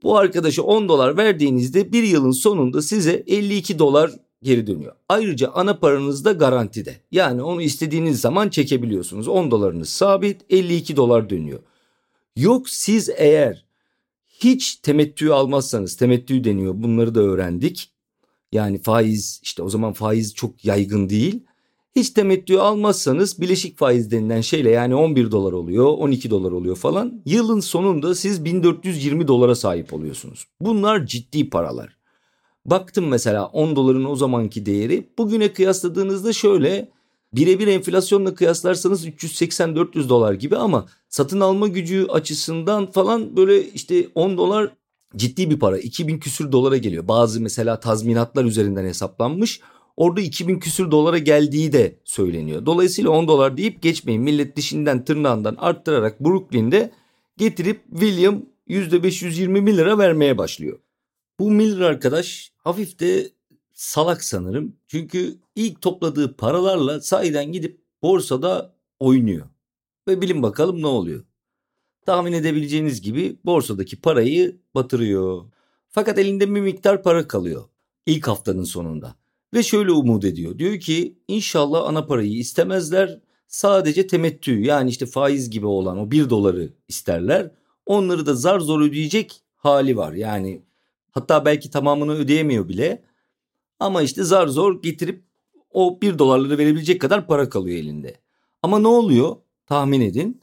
bu 0.02 0.18
arkadaşa 0.18 0.62
10 0.62 0.88
dolar 0.88 1.16
verdiğinizde 1.16 1.92
bir 1.92 2.02
yılın 2.02 2.30
sonunda 2.30 2.82
size 2.82 3.24
52 3.26 3.78
dolar 3.78 4.10
geri 4.42 4.66
dönüyor. 4.66 4.92
Ayrıca 5.08 5.48
ana 5.48 5.78
paranız 5.78 6.24
da 6.24 6.32
garantide. 6.32 6.96
Yani 7.10 7.42
onu 7.42 7.62
istediğiniz 7.62 8.20
zaman 8.20 8.48
çekebiliyorsunuz. 8.48 9.28
10 9.28 9.50
dolarınız 9.50 9.88
sabit 9.88 10.40
52 10.50 10.96
dolar 10.96 11.30
dönüyor. 11.30 11.60
Yok 12.36 12.68
siz 12.68 13.10
eğer 13.16 13.64
hiç 14.28 14.76
temettü 14.76 15.30
almazsanız 15.30 15.96
temettü 15.96 16.44
deniyor 16.44 16.74
bunları 16.76 17.14
da 17.14 17.20
öğrendik. 17.20 17.90
Yani 18.52 18.82
faiz 18.82 19.40
işte 19.42 19.62
o 19.62 19.68
zaman 19.68 19.92
faiz 19.92 20.34
çok 20.34 20.64
yaygın 20.64 21.08
değil. 21.08 21.44
Hiç 21.96 22.10
temettü 22.10 22.56
almazsanız 22.56 23.40
bileşik 23.40 23.78
faiz 23.78 24.10
denilen 24.10 24.40
şeyle 24.40 24.70
yani 24.70 24.94
11 24.94 25.30
dolar 25.30 25.52
oluyor 25.52 25.86
12 25.86 26.30
dolar 26.30 26.52
oluyor 26.52 26.76
falan. 26.76 27.22
Yılın 27.26 27.60
sonunda 27.60 28.14
siz 28.14 28.44
1420 28.44 29.28
dolara 29.28 29.54
sahip 29.54 29.94
oluyorsunuz. 29.94 30.46
Bunlar 30.60 31.06
ciddi 31.06 31.50
paralar. 31.50 31.96
Baktım 32.66 33.08
mesela 33.08 33.46
10 33.46 33.76
doların 33.76 34.04
o 34.04 34.16
zamanki 34.16 34.66
değeri 34.66 35.08
bugüne 35.18 35.52
kıyasladığınızda 35.52 36.32
şöyle 36.32 36.88
birebir 37.32 37.66
enflasyonla 37.66 38.34
kıyaslarsanız 38.34 39.06
380-400 39.06 40.08
dolar 40.08 40.32
gibi 40.32 40.56
ama 40.56 40.86
satın 41.08 41.40
alma 41.40 41.68
gücü 41.68 42.06
açısından 42.06 42.90
falan 42.90 43.36
böyle 43.36 43.68
işte 43.70 44.08
10 44.14 44.38
dolar 44.38 44.72
ciddi 45.16 45.50
bir 45.50 45.58
para 45.58 45.78
2000 45.78 46.18
küsür 46.18 46.52
dolara 46.52 46.76
geliyor. 46.76 47.08
Bazı 47.08 47.40
mesela 47.40 47.80
tazminatlar 47.80 48.44
üzerinden 48.44 48.84
hesaplanmış 48.84 49.60
orada 50.02 50.20
2000 50.20 50.58
küsür 50.58 50.90
dolara 50.90 51.18
geldiği 51.18 51.72
de 51.72 51.98
söyleniyor. 52.04 52.66
Dolayısıyla 52.66 53.10
10 53.10 53.28
dolar 53.28 53.56
deyip 53.56 53.82
geçmeyin 53.82 54.22
millet 54.22 54.56
dişinden 54.56 55.04
tırnağından 55.04 55.56
arttırarak 55.58 56.20
Brooklyn'de 56.20 56.92
getirip 57.36 57.84
William 57.90 58.42
%520 58.68 59.76
lira 59.76 59.98
vermeye 59.98 60.38
başlıyor. 60.38 60.78
Bu 61.38 61.50
Miller 61.50 61.80
arkadaş 61.80 62.52
hafif 62.56 62.98
de 62.98 63.30
salak 63.72 64.24
sanırım. 64.24 64.76
Çünkü 64.88 65.38
ilk 65.56 65.80
topladığı 65.80 66.36
paralarla 66.36 67.00
sahiden 67.00 67.52
gidip 67.52 67.80
borsada 68.02 68.74
oynuyor. 69.00 69.46
Ve 70.08 70.20
bilin 70.20 70.42
bakalım 70.42 70.82
ne 70.82 70.86
oluyor. 70.86 71.24
Tahmin 72.06 72.32
edebileceğiniz 72.32 73.02
gibi 73.02 73.36
borsadaki 73.44 74.00
parayı 74.00 74.60
batırıyor. 74.74 75.44
Fakat 75.88 76.18
elinde 76.18 76.54
bir 76.54 76.60
miktar 76.60 77.02
para 77.02 77.28
kalıyor 77.28 77.64
ilk 78.06 78.28
haftanın 78.28 78.64
sonunda. 78.64 79.21
Ve 79.54 79.62
şöyle 79.62 79.92
umut 79.92 80.24
ediyor. 80.24 80.58
Diyor 80.58 80.80
ki 80.80 81.18
inşallah 81.28 81.88
ana 81.88 82.06
parayı 82.06 82.32
istemezler. 82.32 83.20
Sadece 83.48 84.06
temettü 84.06 84.60
yani 84.60 84.90
işte 84.90 85.06
faiz 85.06 85.50
gibi 85.50 85.66
olan 85.66 85.98
o 85.98 86.10
bir 86.10 86.30
doları 86.30 86.72
isterler. 86.88 87.50
Onları 87.86 88.26
da 88.26 88.34
zar 88.34 88.60
zor 88.60 88.80
ödeyecek 88.80 89.42
hali 89.56 89.96
var. 89.96 90.12
Yani 90.12 90.62
hatta 91.10 91.44
belki 91.44 91.70
tamamını 91.70 92.12
ödeyemiyor 92.12 92.68
bile. 92.68 93.02
Ama 93.80 94.02
işte 94.02 94.24
zar 94.24 94.46
zor 94.46 94.82
getirip 94.82 95.24
o 95.70 95.98
bir 96.02 96.18
dolarları 96.18 96.58
verebilecek 96.58 97.00
kadar 97.00 97.26
para 97.26 97.48
kalıyor 97.48 97.78
elinde. 97.78 98.16
Ama 98.62 98.78
ne 98.78 98.88
oluyor? 98.88 99.36
Tahmin 99.66 100.00
edin. 100.00 100.40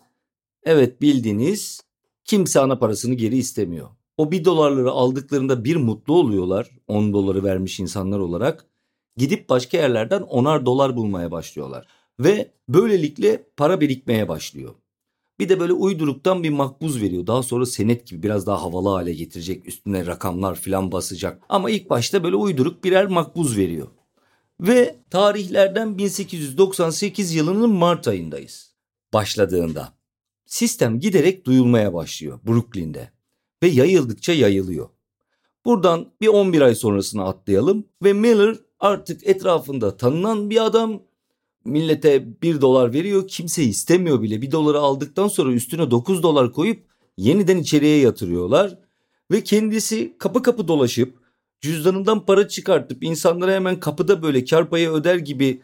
Evet 0.63 1.01
bildiğiniz 1.01 1.81
kimse 2.25 2.59
ana 2.59 2.79
parasını 2.79 3.13
geri 3.13 3.37
istemiyor. 3.37 3.89
O 4.17 4.31
bir 4.31 4.45
dolarları 4.45 4.91
aldıklarında 4.91 5.63
bir 5.63 5.75
mutlu 5.75 6.13
oluyorlar 6.13 6.69
10 6.87 7.13
doları 7.13 7.43
vermiş 7.43 7.79
insanlar 7.79 8.19
olarak. 8.19 8.65
Gidip 9.19 9.49
başka 9.49 9.77
yerlerden 9.77 10.21
onar 10.21 10.65
dolar 10.65 10.95
bulmaya 10.95 11.31
başlıyorlar. 11.31 11.87
Ve 12.19 12.51
böylelikle 12.69 13.43
para 13.57 13.81
birikmeye 13.81 14.27
başlıyor. 14.27 14.75
Bir 15.39 15.49
de 15.49 15.59
böyle 15.59 15.73
uyduruktan 15.73 16.43
bir 16.43 16.49
makbuz 16.49 17.01
veriyor. 17.01 17.27
Daha 17.27 17.43
sonra 17.43 17.65
senet 17.65 18.07
gibi 18.07 18.23
biraz 18.23 18.47
daha 18.47 18.61
havalı 18.61 18.89
hale 18.89 19.13
getirecek. 19.13 19.67
Üstüne 19.67 20.05
rakamlar 20.05 20.55
filan 20.55 20.91
basacak. 20.91 21.43
Ama 21.49 21.69
ilk 21.69 21.89
başta 21.89 22.23
böyle 22.23 22.35
uyduruk 22.35 22.83
birer 22.83 23.07
makbuz 23.07 23.57
veriyor. 23.57 23.87
Ve 24.61 24.95
tarihlerden 25.09 25.97
1898 25.97 27.33
yılının 27.33 27.69
Mart 27.69 28.07
ayındayız. 28.07 28.75
Başladığında. 29.13 29.93
Sistem 30.45 30.99
giderek 30.99 31.45
duyulmaya 31.45 31.93
başlıyor 31.93 32.39
Brooklyn'de. 32.47 33.11
Ve 33.63 33.67
yayıldıkça 33.67 34.33
yayılıyor. 34.33 34.89
Buradan 35.65 36.11
bir 36.21 36.27
11 36.27 36.61
ay 36.61 36.75
sonrasına 36.75 37.23
atlayalım 37.23 37.85
ve 38.03 38.13
Miller 38.13 38.55
artık 38.79 39.27
etrafında 39.27 39.97
tanınan 39.97 40.49
bir 40.49 40.65
adam 40.65 41.01
millete 41.65 42.41
1 42.41 42.61
dolar 42.61 42.93
veriyor 42.93 43.27
kimse 43.27 43.63
istemiyor 43.63 44.21
bile 44.21 44.41
1 44.41 44.51
doları 44.51 44.79
aldıktan 44.79 45.27
sonra 45.27 45.53
üstüne 45.53 45.91
9 45.91 46.23
dolar 46.23 46.53
koyup 46.53 46.83
yeniden 47.17 47.57
içeriye 47.57 47.97
yatırıyorlar 47.97 48.79
ve 49.31 49.43
kendisi 49.43 50.17
kapı 50.17 50.43
kapı 50.43 50.67
dolaşıp 50.67 51.19
cüzdanından 51.61 52.25
para 52.25 52.47
çıkartıp 52.47 53.03
insanlara 53.03 53.53
hemen 53.53 53.79
kapıda 53.79 54.23
böyle 54.23 54.45
kar 54.45 54.69
payı 54.69 54.89
öder 54.89 55.15
gibi 55.15 55.61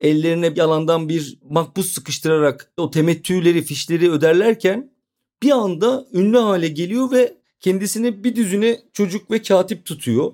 ellerine 0.00 0.52
yalandan 0.56 1.08
bir 1.08 1.38
makbuz 1.50 1.92
sıkıştırarak 1.92 2.72
o 2.76 2.90
temettüleri 2.90 3.62
fişleri 3.62 4.10
öderlerken 4.10 4.90
bir 5.42 5.50
anda 5.50 6.06
ünlü 6.12 6.38
hale 6.38 6.68
geliyor 6.68 7.10
ve 7.10 7.36
kendisine 7.60 8.24
bir 8.24 8.36
düzine 8.36 8.80
çocuk 8.92 9.30
ve 9.30 9.42
katip 9.42 9.84
tutuyor. 9.84 10.32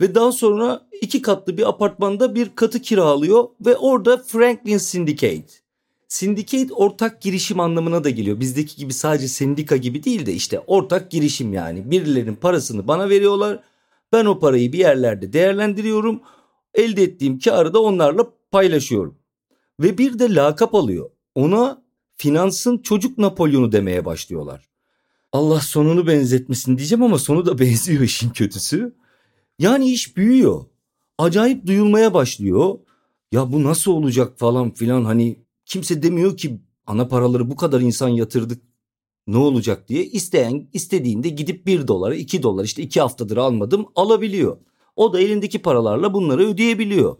Ve 0.00 0.14
daha 0.14 0.32
sonra 0.32 0.88
iki 1.00 1.22
katlı 1.22 1.56
bir 1.56 1.68
apartmanda 1.68 2.34
bir 2.34 2.56
katı 2.56 2.82
kiralıyor 2.82 3.48
ve 3.66 3.76
orada 3.76 4.18
Franklin 4.18 4.78
Syndicate. 4.78 5.62
Syndicate 6.08 6.74
ortak 6.74 7.22
girişim 7.22 7.60
anlamına 7.60 8.04
da 8.04 8.10
geliyor. 8.10 8.40
Bizdeki 8.40 8.76
gibi 8.76 8.92
sadece 8.92 9.28
sendika 9.28 9.76
gibi 9.76 10.04
değil 10.04 10.26
de 10.26 10.32
işte 10.32 10.60
ortak 10.66 11.10
girişim 11.10 11.52
yani. 11.52 11.90
Birilerinin 11.90 12.34
parasını 12.34 12.88
bana 12.88 13.08
veriyorlar. 13.08 13.62
Ben 14.12 14.24
o 14.24 14.38
parayı 14.38 14.72
bir 14.72 14.78
yerlerde 14.78 15.32
değerlendiriyorum. 15.32 16.20
Elde 16.74 17.02
ettiğim 17.02 17.38
karı 17.38 17.74
da 17.74 17.82
onlarla 17.82 18.26
paylaşıyorum. 18.50 19.18
Ve 19.80 19.98
bir 19.98 20.18
de 20.18 20.34
lakap 20.34 20.74
alıyor. 20.74 21.10
Ona 21.34 21.82
finansın 22.16 22.78
çocuk 22.78 23.18
Napolyon'u 23.18 23.72
demeye 23.72 24.04
başlıyorlar. 24.04 24.68
Allah 25.32 25.60
sonunu 25.60 26.06
benzetmesin 26.06 26.78
diyeceğim 26.78 27.02
ama 27.02 27.18
sonu 27.18 27.46
da 27.46 27.58
benziyor 27.58 28.02
işin 28.02 28.30
kötüsü. 28.30 28.94
Yani 29.58 29.92
iş 29.92 30.16
büyüyor. 30.16 30.64
Acayip 31.18 31.66
duyulmaya 31.66 32.14
başlıyor. 32.14 32.78
Ya 33.32 33.52
bu 33.52 33.64
nasıl 33.64 33.92
olacak 33.92 34.38
falan 34.38 34.70
filan 34.70 35.04
hani 35.04 35.38
kimse 35.66 36.02
demiyor 36.02 36.36
ki 36.36 36.60
ana 36.86 37.08
paraları 37.08 37.50
bu 37.50 37.56
kadar 37.56 37.80
insan 37.80 38.08
yatırdık 38.08 38.62
ne 39.26 39.36
olacak 39.36 39.88
diye 39.88 40.04
isteyen 40.04 40.68
istediğinde 40.72 41.28
gidip 41.28 41.66
bir 41.66 41.88
dolara 41.88 42.14
iki 42.14 42.42
dolar 42.42 42.64
işte 42.64 42.82
iki 42.82 43.00
haftadır 43.00 43.36
almadım 43.36 43.86
alabiliyor. 43.94 44.56
O 44.96 45.12
da 45.12 45.20
elindeki 45.20 45.62
paralarla 45.62 46.14
bunları 46.14 46.46
ödeyebiliyor. 46.46 47.16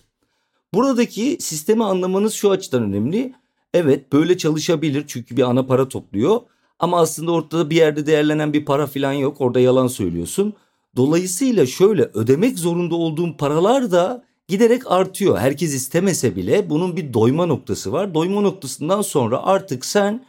Buradaki 0.74 1.36
sistemi 1.40 1.84
anlamanız 1.84 2.34
şu 2.34 2.50
açıdan 2.50 2.82
önemli. 2.82 3.34
Evet 3.74 4.12
böyle 4.12 4.38
çalışabilir 4.38 5.04
çünkü 5.06 5.36
bir 5.36 5.42
ana 5.42 5.66
para 5.66 5.88
topluyor. 5.88 6.40
Ama 6.78 7.00
aslında 7.00 7.32
ortada 7.32 7.70
bir 7.70 7.76
yerde 7.76 8.06
değerlenen 8.06 8.52
bir 8.52 8.64
para 8.64 8.86
falan 8.86 9.12
yok. 9.12 9.40
Orada 9.40 9.60
yalan 9.60 9.86
söylüyorsun. 9.86 10.54
Dolayısıyla 10.96 11.66
şöyle 11.66 12.02
ödemek 12.02 12.58
zorunda 12.58 12.94
olduğum 12.94 13.36
paralar 13.36 13.92
da 13.92 14.24
giderek 14.48 14.90
artıyor. 14.92 15.38
Herkes 15.38 15.74
istemese 15.74 16.36
bile 16.36 16.70
bunun 16.70 16.96
bir 16.96 17.14
doyma 17.14 17.46
noktası 17.46 17.92
var. 17.92 18.14
Doyma 18.14 18.40
noktasından 18.40 19.02
sonra 19.02 19.42
artık 19.42 19.84
sen 19.84 20.24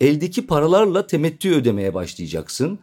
eldeki 0.00 0.46
paralarla 0.46 1.06
temettü 1.06 1.54
ödemeye 1.54 1.94
başlayacaksın. 1.94 2.78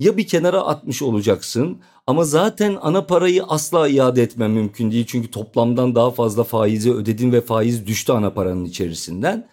Ya 0.00 0.16
bir 0.16 0.26
kenara 0.26 0.60
atmış 0.60 1.02
olacaksın 1.02 1.78
ama 2.06 2.24
zaten 2.24 2.78
ana 2.80 3.06
parayı 3.06 3.44
asla 3.44 3.88
iade 3.88 4.22
etmen 4.22 4.50
mümkün 4.50 4.90
değil. 4.90 5.06
Çünkü 5.08 5.30
toplamdan 5.30 5.94
daha 5.94 6.10
fazla 6.10 6.44
faizi 6.44 6.92
ödedin 6.92 7.32
ve 7.32 7.40
faiz 7.40 7.86
düştü 7.86 8.12
ana 8.12 8.30
paranın 8.30 8.64
içerisinden. 8.64 9.48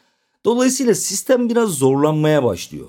Dolayısıyla 0.45 0.95
sistem 0.95 1.49
biraz 1.49 1.69
zorlanmaya 1.69 2.43
başlıyor. 2.43 2.87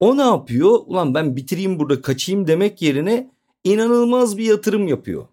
O 0.00 0.16
ne 0.16 0.22
yapıyor? 0.22 0.80
Ulan 0.86 1.14
ben 1.14 1.36
bitireyim 1.36 1.78
burada 1.78 2.02
kaçayım 2.02 2.46
demek 2.46 2.82
yerine 2.82 3.33
inanılmaz 3.64 4.38
bir 4.38 4.44
yatırım 4.44 4.88
yapıyor. 4.88 5.26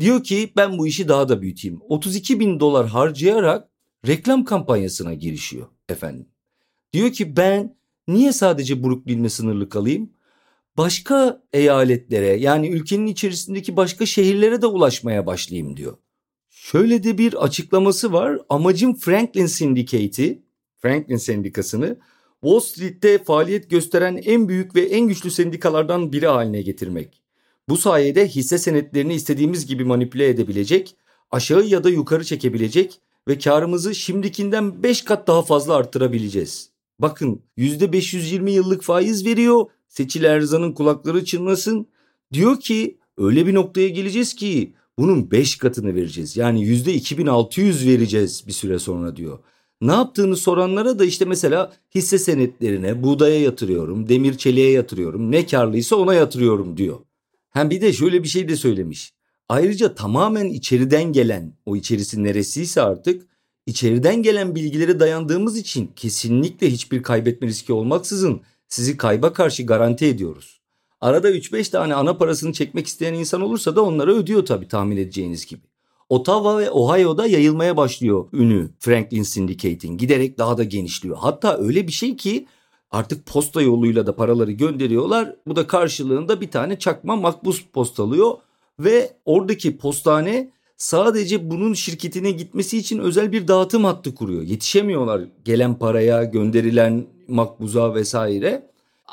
Diyor 0.00 0.24
ki 0.24 0.52
ben 0.56 0.78
bu 0.78 0.86
işi 0.86 1.08
daha 1.08 1.28
da 1.28 1.42
büyüteyim. 1.42 1.80
32 1.88 2.40
bin 2.40 2.60
dolar 2.60 2.86
harcayarak 2.86 3.68
reklam 4.06 4.44
kampanyasına 4.44 5.14
girişiyor 5.14 5.66
efendim. 5.88 6.26
Diyor 6.92 7.12
ki 7.12 7.36
ben 7.36 7.76
niye 8.08 8.32
sadece 8.32 8.84
Brooklyn'le 8.84 9.28
sınırlı 9.28 9.68
kalayım? 9.68 10.10
Başka 10.76 11.42
eyaletlere 11.52 12.26
yani 12.26 12.68
ülkenin 12.68 13.06
içerisindeki 13.06 13.76
başka 13.76 14.06
şehirlere 14.06 14.62
de 14.62 14.66
ulaşmaya 14.66 15.26
başlayayım 15.26 15.76
diyor. 15.76 15.96
Şöyle 16.50 17.04
de 17.04 17.18
bir 17.18 17.44
açıklaması 17.44 18.12
var. 18.12 18.38
Amacım 18.48 18.94
Franklin 18.94 19.46
Syndicate'i, 19.46 20.42
Franklin 20.82 21.16
Sendikası'nı 21.16 21.98
Wall 22.40 22.60
Street'te 22.60 23.24
faaliyet 23.24 23.70
gösteren 23.70 24.16
en 24.16 24.48
büyük 24.48 24.74
ve 24.74 24.80
en 24.80 25.08
güçlü 25.08 25.30
sendikalardan 25.30 26.12
biri 26.12 26.26
haline 26.26 26.62
getirmek. 26.62 27.22
Bu 27.68 27.76
sayede 27.76 28.28
hisse 28.28 28.58
senetlerini 28.58 29.14
istediğimiz 29.14 29.66
gibi 29.66 29.84
manipüle 29.84 30.28
edebilecek, 30.28 30.96
aşağı 31.30 31.64
ya 31.64 31.84
da 31.84 31.90
yukarı 31.90 32.24
çekebilecek 32.24 33.00
ve 33.28 33.38
karımızı 33.38 33.94
şimdikinden 33.94 34.82
5 34.82 35.02
kat 35.02 35.26
daha 35.26 35.42
fazla 35.42 35.74
arttırabileceğiz. 35.74 36.70
Bakın 36.98 37.42
%520 37.58 38.50
yıllık 38.50 38.82
faiz 38.82 39.26
veriyor. 39.26 39.66
Seçil 39.88 40.24
Erzan'ın 40.24 40.72
kulakları 40.72 41.24
çınlasın. 41.24 41.86
Diyor 42.32 42.60
ki 42.60 42.98
öyle 43.18 43.46
bir 43.46 43.54
noktaya 43.54 43.88
geleceğiz 43.88 44.34
ki 44.34 44.74
bunun 44.98 45.30
5 45.30 45.58
katını 45.58 45.94
vereceğiz. 45.94 46.36
Yani 46.36 46.60
%2600 46.64 47.86
vereceğiz 47.86 48.44
bir 48.46 48.52
süre 48.52 48.78
sonra 48.78 49.16
diyor. 49.16 49.38
Ne 49.80 49.92
yaptığını 49.92 50.36
soranlara 50.36 50.98
da 50.98 51.04
işte 51.04 51.24
mesela 51.24 51.72
hisse 51.94 52.18
senetlerine, 52.18 53.02
buğdaya 53.02 53.40
yatırıyorum, 53.40 54.08
demir 54.08 54.38
çeliğe 54.38 54.70
yatırıyorum, 54.70 55.32
ne 55.32 55.46
karlıysa 55.46 55.96
ona 55.96 56.14
yatırıyorum 56.14 56.76
diyor. 56.76 56.98
Hem 57.56 57.70
bir 57.70 57.80
de 57.80 57.92
şöyle 57.92 58.22
bir 58.22 58.28
şey 58.28 58.48
de 58.48 58.56
söylemiş. 58.56 59.12
Ayrıca 59.48 59.94
tamamen 59.94 60.46
içeriden 60.46 61.12
gelen, 61.12 61.52
o 61.66 61.76
içerisi 61.76 62.24
neresiyse 62.24 62.82
artık 62.82 63.26
içeriden 63.66 64.22
gelen 64.22 64.54
bilgilere 64.54 65.00
dayandığımız 65.00 65.58
için 65.58 65.90
kesinlikle 65.96 66.70
hiçbir 66.70 67.02
kaybetme 67.02 67.48
riski 67.48 67.72
olmaksızın 67.72 68.40
sizi 68.68 68.96
kayba 68.96 69.32
karşı 69.32 69.62
garanti 69.62 70.06
ediyoruz. 70.06 70.60
Arada 71.00 71.30
3-5 71.30 71.70
tane 71.70 71.94
ana 71.94 72.16
parasını 72.16 72.52
çekmek 72.52 72.86
isteyen 72.86 73.14
insan 73.14 73.40
olursa 73.40 73.76
da 73.76 73.82
onları 73.82 74.14
ödüyor 74.14 74.46
tabii 74.46 74.68
tahmin 74.68 74.96
edeceğiniz 74.96 75.46
gibi. 75.46 75.62
Ottawa 76.08 76.58
ve 76.58 76.70
Ohio'da 76.70 77.26
yayılmaya 77.26 77.76
başlıyor 77.76 78.28
ünü 78.32 78.70
Franklin 78.78 79.22
Syndicate'in. 79.22 79.98
Giderek 79.98 80.38
daha 80.38 80.58
da 80.58 80.64
genişliyor. 80.64 81.16
Hatta 81.20 81.58
öyle 81.58 81.86
bir 81.86 81.92
şey 81.92 82.16
ki 82.16 82.46
artık 82.96 83.26
posta 83.26 83.62
yoluyla 83.62 84.06
da 84.06 84.16
paraları 84.16 84.52
gönderiyorlar. 84.52 85.36
Bu 85.46 85.56
da 85.56 85.66
karşılığında 85.66 86.40
bir 86.40 86.50
tane 86.50 86.78
çakma 86.78 87.16
makbuz 87.16 87.66
postalıyor 87.72 88.34
ve 88.80 89.12
oradaki 89.24 89.76
postane 89.76 90.50
sadece 90.76 91.50
bunun 91.50 91.74
şirketine 91.74 92.30
gitmesi 92.30 92.78
için 92.78 92.98
özel 92.98 93.32
bir 93.32 93.48
dağıtım 93.48 93.84
hattı 93.84 94.14
kuruyor. 94.14 94.42
Yetişemiyorlar 94.42 95.22
gelen 95.44 95.78
paraya, 95.78 96.24
gönderilen 96.24 97.06
makbuza 97.28 97.94
vesaire. 97.94 98.66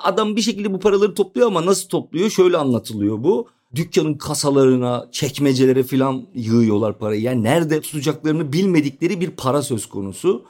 Adam 0.04 0.36
bir 0.36 0.42
şekilde 0.42 0.74
bu 0.74 0.80
paraları 0.80 1.14
topluyor 1.14 1.48
ama 1.48 1.66
nasıl 1.66 1.90
topluyor? 1.90 2.30
Şöyle 2.30 2.58
anlatılıyor 2.58 3.24
bu. 3.24 3.48
Dükkanın 3.76 4.14
kasalarına, 4.14 5.08
çekmecelere 5.12 5.84
falan 5.84 6.24
yığıyorlar 6.36 6.98
parayı. 6.98 7.22
Yani 7.22 7.44
nerede 7.44 7.82
tutacaklarını 7.82 8.54
bilmedikleri 8.54 9.22
bir 9.22 9.30
para 9.30 9.62
söz 9.62 9.86
konusu. 9.86 10.46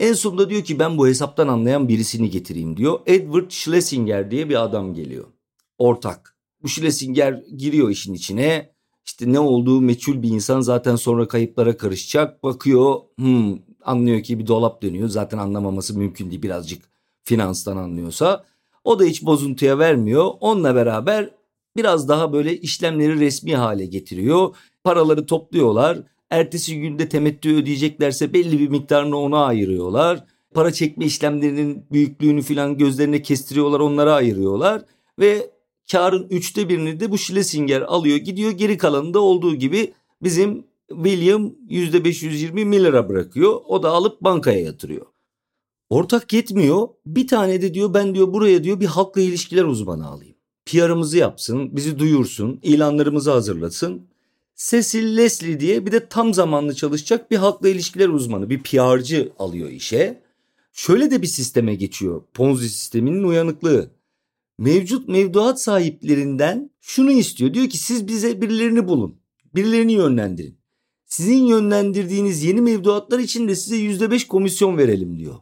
En 0.00 0.12
sonunda 0.12 0.50
diyor 0.50 0.64
ki 0.64 0.78
ben 0.78 0.98
bu 0.98 1.06
hesaptan 1.06 1.48
anlayan 1.48 1.88
birisini 1.88 2.30
getireyim 2.30 2.76
diyor. 2.76 3.00
Edward 3.06 3.50
Schlesinger 3.50 4.30
diye 4.30 4.48
bir 4.48 4.62
adam 4.64 4.94
geliyor. 4.94 5.24
Ortak. 5.78 6.36
Bu 6.62 6.68
Schlesinger 6.68 7.42
giriyor 7.56 7.90
işin 7.90 8.14
içine 8.14 8.76
işte 9.04 9.32
ne 9.32 9.40
olduğu 9.40 9.80
meçhul 9.80 10.22
bir 10.22 10.28
insan 10.28 10.60
zaten 10.60 10.96
sonra 10.96 11.28
kayıplara 11.28 11.76
karışacak. 11.76 12.42
Bakıyor 12.42 13.00
hmm, 13.16 13.58
anlıyor 13.84 14.22
ki 14.22 14.38
bir 14.38 14.46
dolap 14.46 14.82
dönüyor. 14.82 15.08
Zaten 15.08 15.38
anlamaması 15.38 15.98
mümkün 15.98 16.30
değil 16.30 16.42
birazcık 16.42 16.82
finanstan 17.22 17.76
anlıyorsa. 17.76 18.44
O 18.84 18.98
da 18.98 19.04
hiç 19.04 19.24
bozuntuya 19.24 19.78
vermiyor. 19.78 20.30
Onunla 20.40 20.74
beraber 20.74 21.30
biraz 21.76 22.08
daha 22.08 22.32
böyle 22.32 22.60
işlemleri 22.60 23.20
resmi 23.20 23.56
hale 23.56 23.86
getiriyor. 23.86 24.56
Paraları 24.84 25.26
topluyorlar. 25.26 25.98
Ertesi 26.30 26.80
günde 26.80 27.08
temettü 27.08 27.56
ödeyeceklerse 27.56 28.32
belli 28.32 28.60
bir 28.60 28.68
miktarını 28.68 29.16
ona 29.16 29.44
ayırıyorlar. 29.44 30.24
Para 30.54 30.72
çekme 30.72 31.04
işlemlerinin 31.04 31.86
büyüklüğünü 31.92 32.42
filan 32.42 32.78
gözlerine 32.78 33.22
kestiriyorlar 33.22 33.80
onlara 33.80 34.14
ayırıyorlar. 34.14 34.82
Ve 35.18 35.50
karın 35.92 36.26
üçte 36.30 36.68
birini 36.68 37.00
de 37.00 37.10
bu 37.10 37.18
Schlesinger 37.18 37.82
alıyor 37.82 38.16
gidiyor 38.16 38.50
geri 38.50 38.78
kalanını 38.78 39.14
da 39.14 39.20
olduğu 39.20 39.54
gibi 39.54 39.92
bizim 40.22 40.64
William 40.88 41.52
yüzde 41.68 42.04
520 42.04 42.64
milyara 42.64 43.08
bırakıyor. 43.08 43.60
O 43.66 43.82
da 43.82 43.90
alıp 43.90 44.20
bankaya 44.20 44.60
yatırıyor. 44.60 45.06
Ortak 45.90 46.32
yetmiyor. 46.32 46.88
Bir 47.06 47.28
tane 47.28 47.62
de 47.62 47.74
diyor 47.74 47.94
ben 47.94 48.14
diyor 48.14 48.32
buraya 48.32 48.64
diyor 48.64 48.80
bir 48.80 48.86
halkla 48.86 49.20
ilişkiler 49.20 49.64
uzmanı 49.64 50.06
alayım. 50.06 50.36
PR'ımızı 50.66 51.18
yapsın, 51.18 51.76
bizi 51.76 51.98
duyursun, 51.98 52.60
ilanlarımızı 52.62 53.30
hazırlasın. 53.30 54.08
Cecil 54.56 55.16
Leslie 55.16 55.60
diye 55.60 55.86
bir 55.86 55.92
de 55.92 56.08
tam 56.08 56.34
zamanlı 56.34 56.74
çalışacak 56.74 57.30
bir 57.30 57.36
halkla 57.36 57.68
ilişkiler 57.68 58.08
uzmanı, 58.08 58.50
bir 58.50 58.62
PR'cı 58.62 59.32
alıyor 59.38 59.68
işe. 59.68 60.22
Şöyle 60.72 61.10
de 61.10 61.22
bir 61.22 61.26
sisteme 61.26 61.74
geçiyor. 61.74 62.22
Ponzi 62.34 62.68
sisteminin 62.68 63.22
uyanıklığı. 63.22 63.90
Mevcut 64.58 65.08
mevduat 65.08 65.62
sahiplerinden 65.62 66.70
şunu 66.80 67.10
istiyor. 67.10 67.54
Diyor 67.54 67.68
ki 67.68 67.78
siz 67.78 68.08
bize 68.08 68.40
birilerini 68.42 68.88
bulun. 68.88 69.16
Birilerini 69.54 69.92
yönlendirin. 69.92 70.58
Sizin 71.06 71.46
yönlendirdiğiniz 71.46 72.44
yeni 72.44 72.60
mevduatlar 72.60 73.18
için 73.18 73.48
de 73.48 73.56
size 73.56 73.76
%5 73.76 74.26
komisyon 74.26 74.78
verelim 74.78 75.18
diyor. 75.18 75.34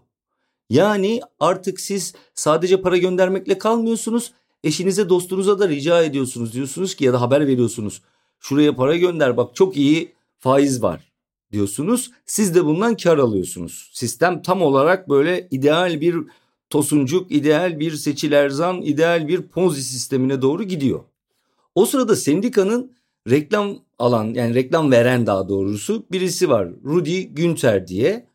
Yani 0.71 1.21
artık 1.41 1.81
siz 1.81 2.15
sadece 2.35 2.81
para 2.81 2.97
göndermekle 2.97 3.59
kalmıyorsunuz. 3.59 4.33
Eşinize 4.65 5.09
dostunuza 5.09 5.59
da 5.59 5.69
rica 5.69 6.03
ediyorsunuz. 6.03 6.53
Diyorsunuz 6.53 6.95
ki 6.95 7.05
ya 7.05 7.13
da 7.13 7.21
haber 7.21 7.47
veriyorsunuz. 7.47 8.03
Şuraya 8.45 8.75
para 8.75 8.97
gönder 8.97 9.37
bak 9.37 9.57
çok 9.57 9.77
iyi 9.77 10.13
faiz 10.39 10.83
var 10.83 11.13
diyorsunuz. 11.53 12.11
Siz 12.27 12.55
de 12.55 12.65
bundan 12.65 12.97
kar 12.97 13.19
alıyorsunuz. 13.19 13.91
Sistem 13.93 14.43
tam 14.43 14.63
olarak 14.63 15.09
böyle 15.09 15.49
ideal 15.51 16.01
bir 16.01 16.17
tosuncuk, 16.71 17.33
ideal 17.33 17.81
bir 17.81 17.93
seçil 17.93 18.33
erzan, 18.33 18.83
ideal 18.83 19.29
bir 19.29 19.43
ponzi 19.43 19.83
sistemine 19.83 20.43
doğru 20.43 20.63
gidiyor. 20.63 21.01
O 21.75 21.87
sırada 21.87 22.17
sendikanın 22.17 22.93
reklam 23.31 23.79
alan 23.99 24.35
yani 24.35 24.55
reklam 24.55 24.91
veren 24.91 25.27
daha 25.27 25.49
doğrusu 25.49 26.05
birisi 26.13 26.49
var. 26.49 26.69
Rudy 26.85 27.23
Günter 27.23 27.87
diye. 27.87 28.27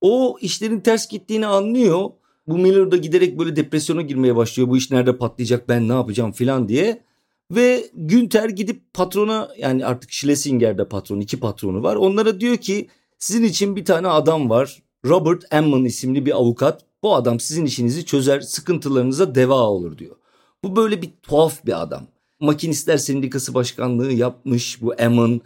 O 0.00 0.38
işlerin 0.40 0.80
ters 0.80 1.08
gittiğini 1.08 1.46
anlıyor. 1.46 2.10
Bu 2.46 2.58
Miller 2.58 2.90
da 2.90 2.96
giderek 2.96 3.38
böyle 3.38 3.56
depresyona 3.56 4.02
girmeye 4.02 4.36
başlıyor. 4.36 4.68
Bu 4.68 4.76
iş 4.76 4.90
nerede 4.90 5.16
patlayacak 5.16 5.68
ben 5.68 5.88
ne 5.88 5.92
yapacağım 5.92 6.32
filan 6.32 6.68
diye. 6.68 7.07
Ve 7.50 7.90
Günter 7.94 8.48
gidip 8.48 8.94
patrona 8.94 9.48
yani 9.58 9.86
artık 9.86 10.12
Schlesinger'de 10.12 10.88
patron 10.88 11.20
iki 11.20 11.40
patronu 11.40 11.82
var. 11.82 11.96
Onlara 11.96 12.40
diyor 12.40 12.56
ki 12.56 12.88
sizin 13.18 13.44
için 13.44 13.76
bir 13.76 13.84
tane 13.84 14.08
adam 14.08 14.50
var. 14.50 14.82
Robert 15.04 15.44
Emman 15.52 15.84
isimli 15.84 16.26
bir 16.26 16.36
avukat. 16.36 16.84
Bu 17.02 17.14
adam 17.14 17.40
sizin 17.40 17.64
işinizi 17.64 18.04
çözer 18.04 18.40
sıkıntılarınıza 18.40 19.34
deva 19.34 19.62
olur 19.62 19.98
diyor. 19.98 20.16
Bu 20.64 20.76
böyle 20.76 21.02
bir 21.02 21.10
tuhaf 21.22 21.66
bir 21.66 21.82
adam. 21.82 22.06
Makinistler 22.40 22.96
Sendikası 22.96 23.54
Başkanlığı 23.54 24.12
yapmış 24.12 24.82
bu 24.82 24.94
Emman. 24.94 25.40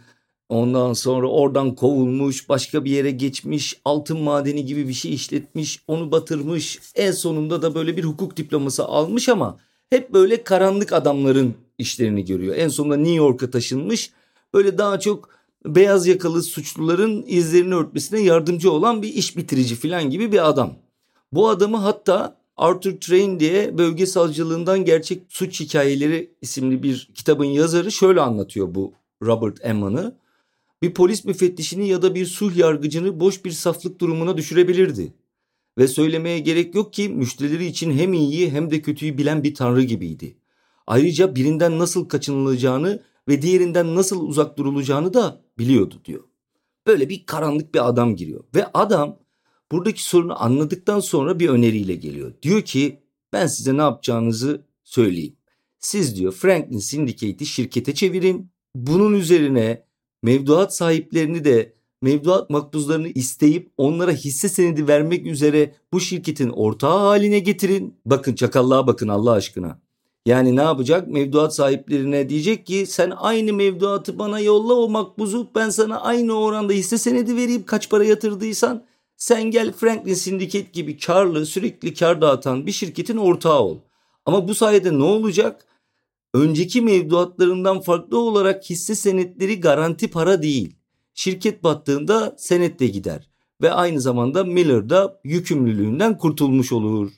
Ondan 0.49 0.93
sonra 0.93 1.27
oradan 1.27 1.75
kovulmuş, 1.75 2.49
başka 2.49 2.85
bir 2.85 2.91
yere 2.91 3.11
geçmiş, 3.11 3.81
altın 3.85 4.19
madeni 4.19 4.65
gibi 4.65 4.87
bir 4.87 4.93
şey 4.93 5.13
işletmiş, 5.13 5.83
onu 5.87 6.11
batırmış. 6.11 6.79
En 6.95 7.11
sonunda 7.11 7.61
da 7.61 7.75
böyle 7.75 7.97
bir 7.97 8.03
hukuk 8.03 8.37
diploması 8.37 8.85
almış 8.85 9.29
ama 9.29 9.59
hep 9.93 10.13
böyle 10.13 10.43
karanlık 10.43 10.93
adamların 10.93 11.53
işlerini 11.77 12.25
görüyor. 12.25 12.55
En 12.55 12.67
sonunda 12.67 12.97
New 12.97 13.15
York'a 13.15 13.49
taşınmış. 13.49 14.11
Böyle 14.53 14.77
daha 14.77 14.99
çok 14.99 15.29
beyaz 15.65 16.07
yakalı 16.07 16.43
suçluların 16.43 17.23
izlerini 17.27 17.75
örtmesine 17.75 18.19
yardımcı 18.19 18.71
olan 18.71 19.01
bir 19.01 19.13
iş 19.13 19.37
bitirici 19.37 19.75
falan 19.75 20.09
gibi 20.09 20.31
bir 20.31 20.49
adam. 20.49 20.73
Bu 21.31 21.49
adamı 21.49 21.77
hatta 21.77 22.37
Arthur 22.57 22.91
Train 22.91 23.39
diye 23.39 23.77
bölge 23.77 24.05
savcılığından 24.05 24.85
gerçek 24.85 25.21
suç 25.29 25.59
hikayeleri 25.59 26.31
isimli 26.41 26.83
bir 26.83 27.09
kitabın 27.15 27.45
yazarı 27.45 27.91
şöyle 27.91 28.21
anlatıyor 28.21 28.75
bu 28.75 28.93
Robert 29.23 29.65
Emman'ı. 29.65 30.15
Bir 30.81 30.93
polis 30.93 31.25
müfettişini 31.25 31.87
ya 31.87 32.01
da 32.01 32.15
bir 32.15 32.25
sulh 32.25 32.55
yargıcını 32.55 33.19
boş 33.19 33.45
bir 33.45 33.51
saflık 33.51 34.01
durumuna 34.01 34.37
düşürebilirdi. 34.37 35.13
Ve 35.77 35.87
söylemeye 35.87 36.39
gerek 36.39 36.75
yok 36.75 36.93
ki 36.93 37.09
müşterileri 37.09 37.65
için 37.65 37.91
hem 37.91 38.13
iyiyi 38.13 38.51
hem 38.51 38.71
de 38.71 38.81
kötüyü 38.81 39.17
bilen 39.17 39.43
bir 39.43 39.55
tanrı 39.55 39.83
gibiydi. 39.83 40.37
Ayrıca 40.87 41.35
birinden 41.35 41.79
nasıl 41.79 42.07
kaçınılacağını 42.07 43.03
ve 43.27 43.41
diğerinden 43.41 43.95
nasıl 43.95 44.27
uzak 44.27 44.57
durulacağını 44.57 45.13
da 45.13 45.41
biliyordu 45.57 46.01
diyor. 46.05 46.23
Böyle 46.87 47.09
bir 47.09 47.25
karanlık 47.25 47.75
bir 47.75 47.87
adam 47.89 48.15
giriyor 48.15 48.43
ve 48.55 48.65
adam 48.73 49.19
buradaki 49.71 50.03
sorunu 50.03 50.43
anladıktan 50.43 50.99
sonra 50.99 51.39
bir 51.39 51.49
öneriyle 51.49 51.95
geliyor. 51.95 52.33
Diyor 52.41 52.61
ki 52.61 53.03
ben 53.33 53.47
size 53.47 53.77
ne 53.77 53.81
yapacağınızı 53.81 54.65
söyleyeyim. 54.83 55.35
Siz 55.79 56.15
diyor 56.15 56.31
Franklin 56.31 56.79
Syndicate'i 56.79 57.45
şirkete 57.45 57.93
çevirin. 57.93 58.51
Bunun 58.75 59.13
üzerine 59.13 59.85
mevduat 60.23 60.75
sahiplerini 60.75 61.45
de 61.45 61.75
mevduat 62.03 62.49
makbuzlarını 62.49 63.07
isteyip 63.07 63.71
onlara 63.77 64.11
hisse 64.11 64.49
senedi 64.49 64.87
vermek 64.87 65.27
üzere 65.27 65.75
bu 65.93 65.99
şirketin 65.99 66.49
ortağı 66.49 66.97
haline 66.97 67.39
getirin. 67.39 67.97
Bakın 68.05 68.35
çakallığa 68.35 68.87
bakın 68.87 69.07
Allah 69.07 69.31
aşkına. 69.31 69.79
Yani 70.25 70.55
ne 70.55 70.61
yapacak? 70.61 71.07
Mevduat 71.07 71.55
sahiplerine 71.55 72.29
diyecek 72.29 72.65
ki 72.65 72.85
sen 72.87 73.13
aynı 73.17 73.53
mevduatı 73.53 74.19
bana 74.19 74.39
yolla 74.39 74.73
o 74.73 74.89
makbuzu 74.89 75.47
ben 75.55 75.69
sana 75.69 76.01
aynı 76.01 76.33
oranda 76.33 76.73
hisse 76.73 76.97
senedi 76.97 77.35
vereyim 77.35 77.65
kaç 77.65 77.89
para 77.89 78.03
yatırdıysan 78.03 78.85
sen 79.17 79.51
gel 79.51 79.71
Franklin 79.71 80.13
Syndicate 80.13 80.69
gibi 80.73 80.97
karlı 80.97 81.45
sürekli 81.45 81.93
kar 81.93 82.21
dağıtan 82.21 82.67
bir 82.67 82.71
şirketin 82.71 83.17
ortağı 83.17 83.59
ol. 83.59 83.77
Ama 84.25 84.47
bu 84.47 84.55
sayede 84.55 84.99
ne 84.99 85.03
olacak? 85.03 85.65
Önceki 86.33 86.81
mevduatlarından 86.81 87.81
farklı 87.81 88.19
olarak 88.19 88.69
hisse 88.69 88.95
senetleri 88.95 89.59
garanti 89.59 90.07
para 90.07 90.41
değil. 90.41 90.82
Şirket 91.13 91.63
battığında 91.63 92.35
senet 92.37 92.79
de 92.79 92.87
gider 92.87 93.29
ve 93.61 93.71
aynı 93.71 94.01
zamanda 94.01 94.43
Miller 94.43 94.89
da 94.89 95.19
yükümlülüğünden 95.23 96.17
kurtulmuş 96.17 96.71
olur. 96.71 97.11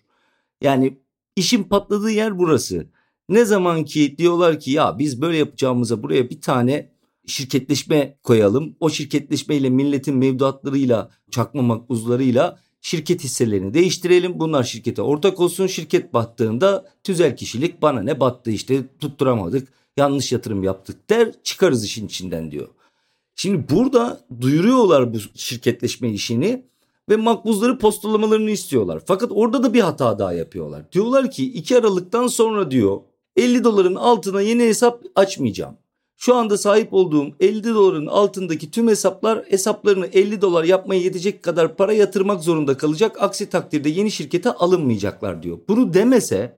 Yani 0.62 0.98
işin 1.36 1.64
patladığı 1.64 2.12
yer 2.12 2.40
burası. 2.40 2.88
Ne 3.30 3.46
zaman 3.46 3.84
ki 3.84 4.18
diyorlar 4.18 4.60
ki 4.60 4.72
ya 4.72 5.00
biz 5.00 5.22
böyle 5.22 5.38
yapacağımıza 5.38 6.04
buraya 6.04 6.30
bir 6.30 6.42
tane 6.42 6.90
şirketleşme 7.28 8.18
koyalım. 8.24 8.76
O 8.80 8.90
şirketleşmeyle 8.90 9.70
milletin 9.70 10.18
mevduatlarıyla, 10.18 11.10
çakma 11.32 11.62
makbuzlarıyla 11.62 12.60
şirket 12.82 13.24
hisselerini 13.24 13.74
değiştirelim. 13.74 14.40
Bunlar 14.40 14.64
şirkete 14.64 15.02
ortak 15.02 15.40
olsun. 15.40 15.68
Şirket 15.68 16.14
battığında 16.14 16.86
tüzel 17.04 17.38
kişilik 17.38 17.82
bana 17.82 18.02
ne 18.02 18.20
battı 18.20 18.52
işte 18.52 18.84
tutturamadık. 19.00 19.68
Yanlış 19.98 20.32
yatırım 20.32 20.64
yaptık 20.64 21.10
der 21.10 21.32
çıkarız 21.44 21.86
işin 21.86 22.06
içinden 22.06 22.52
diyor. 22.52 22.68
Şimdi 23.36 23.70
burada 23.70 24.26
duyuruyorlar 24.42 25.14
bu 25.14 25.18
şirketleşme 25.36 26.10
işini 26.10 26.66
ve 27.10 27.16
makbuzları 27.16 27.78
postalamalarını 27.78 28.52
istiyorlar. 28.52 29.02
Fakat 29.06 29.32
orada 29.34 29.64
da 29.64 29.74
bir 29.74 29.82
hata 29.82 30.20
daha 30.20 30.34
yapıyorlar. 30.34 30.92
Diyorlar 30.92 31.32
ki 31.32 31.52
2 31.54 31.78
Aralık'tan 31.78 32.28
sonra 32.28 32.72
diyor 32.72 33.02
50 33.36 33.64
doların 33.64 33.96
altına 33.96 34.42
yeni 34.42 34.64
hesap 34.64 35.04
açmayacağım. 35.16 35.78
Şu 36.18 36.36
anda 36.36 36.58
sahip 36.58 36.94
olduğum 36.94 37.28
50 37.40 37.64
doların 37.64 38.06
altındaki 38.06 38.72
tüm 38.72 38.88
hesaplar 38.88 39.46
hesaplarını 39.50 40.08
50 40.08 40.42
dolar 40.42 40.64
yapmaya 40.64 41.02
yetecek 41.02 41.44
kadar 41.44 41.76
para 41.76 41.94
yatırmak 41.94 42.44
zorunda 42.44 42.78
kalacak. 42.78 43.24
Aksi 43.24 43.50
takdirde 43.50 43.90
yeni 43.90 44.12
şirkete 44.12 44.52
alınmayacaklar 44.52 45.44
diyor. 45.44 45.60
Bunu 45.68 45.94
demese 45.94 46.58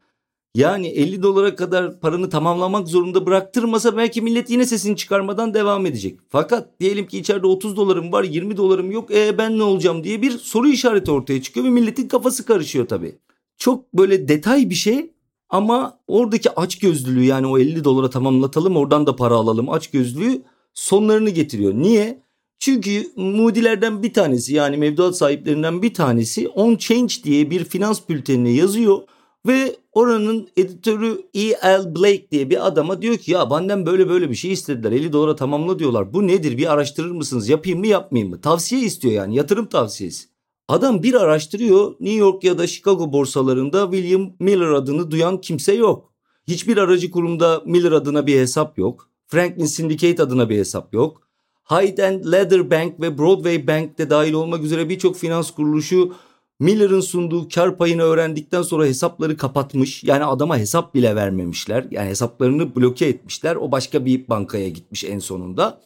yani 0.58 0.88
50 0.88 1.24
dolara 1.24 1.56
kadar 1.56 2.00
paranı 2.00 2.30
tamamlamak 2.30 2.88
zorunda 2.88 3.26
bıraktırmasa 3.26 3.98
belki 3.98 4.22
millet 4.22 4.50
yine 4.50 4.66
sesini 4.66 4.98
çıkarmadan 4.98 5.54
devam 5.54 5.86
edecek. 5.86 6.20
Fakat 6.30 6.80
diyelim 6.80 7.08
ki 7.08 7.20
içeride 7.20 7.48
30 7.48 7.78
dolarım 7.78 8.12
var 8.12 8.24
20 8.24 8.58
dolarım 8.58 8.92
yok 8.92 9.12
e 9.12 9.38
ben 9.38 9.58
ne 9.58 9.64
olacağım 9.64 10.04
diye 10.04 10.22
bir 10.22 10.32
soru 10.32 10.68
işareti 10.68 11.12
ortaya 11.12 11.42
çıkıyor 11.42 11.66
ve 11.66 11.70
milletin 11.70 12.08
kafası 12.08 12.46
karışıyor 12.46 12.88
tabii. 12.88 13.16
Çok 13.58 13.94
böyle 13.94 14.28
detay 14.28 14.70
bir 14.70 14.76
şey 14.76 15.12
ama 15.50 16.00
oradaki 16.08 16.56
aç 16.56 16.80
gözlülüğü 16.80 17.24
yani 17.24 17.48
o 17.48 17.60
50 17.60 17.84
dolara 17.84 18.10
tamamlatalım 18.10 18.78
oradan 18.78 19.08
da 19.08 19.16
para 19.16 19.36
alalım 19.36 19.70
aç 19.70 19.88
gözlülüğü 19.92 20.42
sonlarını 20.74 21.30
getiriyor. 21.30 21.74
Niye? 21.74 22.22
Çünkü 22.60 23.12
Moody'lerden 23.16 24.04
bir 24.04 24.14
tanesi 24.14 24.54
yani 24.54 24.78
mevduat 24.78 25.18
sahiplerinden 25.18 25.82
bir 25.82 25.94
tanesi 25.94 26.48
On 26.48 26.76
Change 26.76 27.14
diye 27.24 27.50
bir 27.50 27.64
finans 27.64 28.10
bültenine 28.10 28.50
yazıyor 28.50 29.02
Ve 29.48 29.76
oranın 29.92 30.48
editörü 30.58 31.22
E.L. 31.34 31.96
Blake 31.96 32.32
diye 32.32 32.50
bir 32.50 32.68
adama 32.68 33.02
diyor 33.02 33.18
ki 33.18 33.32
ya 33.32 33.50
benden 33.50 33.86
böyle 33.86 34.10
böyle 34.10 34.30
bir 34.30 34.36
şey 34.36 34.52
istediler 34.52 34.92
50 34.92 35.14
dolara 35.14 35.36
tamamla 35.36 35.80
diyorlar. 35.80 36.14
Bu 36.14 36.28
nedir 36.28 36.58
bir 36.58 36.74
araştırır 36.74 37.12
mısınız 37.12 37.50
yapayım 37.50 37.80
mı 37.80 37.88
yapmayayım 37.88 38.30
mı? 38.30 38.42
Tavsiye 38.42 38.82
istiyor 38.82 39.14
yani 39.14 39.36
yatırım 39.36 39.66
tavsiyesi. 39.66 40.28
Adam 40.68 41.04
bir 41.04 41.14
araştırıyor 41.14 41.96
New 42.00 42.18
York 42.18 42.44
ya 42.44 42.58
da 42.58 42.68
Chicago 42.68 43.14
borsalarında 43.14 43.92
William 43.92 44.32
Miller 44.40 44.70
adını 44.70 45.12
duyan 45.12 45.42
kimse 45.42 45.74
yok. 45.74 46.14
Hiçbir 46.48 46.78
aracı 46.78 47.12
kurumda 47.12 47.62
Miller 47.66 47.92
adına 47.92 48.28
bir 48.28 48.40
hesap 48.40 48.78
yok. 48.78 49.10
Franklin 49.28 49.66
Syndicate 49.66 50.24
adına 50.24 50.50
bir 50.50 50.58
hesap 50.58 50.94
yok. 50.94 51.22
Hyde 51.70 52.08
and 52.08 52.26
Leather 52.32 52.72
Bank 52.72 53.02
ve 53.02 53.18
Broadway 53.18 53.68
Bank 53.68 53.98
de 53.98 54.10
dahil 54.10 54.34
olmak 54.34 54.64
üzere 54.64 54.90
birçok 54.90 55.16
finans 55.16 55.52
kuruluşu 55.52 56.14
Miller'ın 56.60 57.02
sunduğu 57.02 57.50
kar 57.50 57.78
payını 57.78 58.02
öğrendikten 58.02 58.62
sonra 58.62 58.86
hesapları 58.86 59.38
kapatmış. 59.38 60.04
Yani 60.04 60.24
adama 60.24 60.58
hesap 60.58 60.96
bile 60.96 61.16
vermemişler. 61.16 61.88
Yani 61.92 62.10
hesaplarını 62.10 62.76
bloke 62.76 63.06
etmişler. 63.06 63.56
O 63.56 63.72
başka 63.72 64.06
bir 64.06 64.28
bankaya 64.28 64.70
gitmiş 64.70 65.04
en 65.04 65.20
sonunda. 65.20 65.82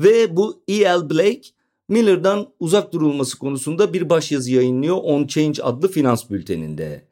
Ve 0.00 0.36
bu 0.36 0.62
E.L. 0.68 1.10
Blake 1.10 1.42
Miller'dan 1.88 2.46
uzak 2.60 2.92
durulması 2.92 3.38
konusunda 3.38 3.92
bir 3.92 4.10
başyazı 4.10 4.52
yayınlıyor 4.52 4.96
On 5.02 5.26
Change 5.26 5.62
adlı 5.62 5.88
finans 5.88 6.30
bülteninde. 6.30 7.04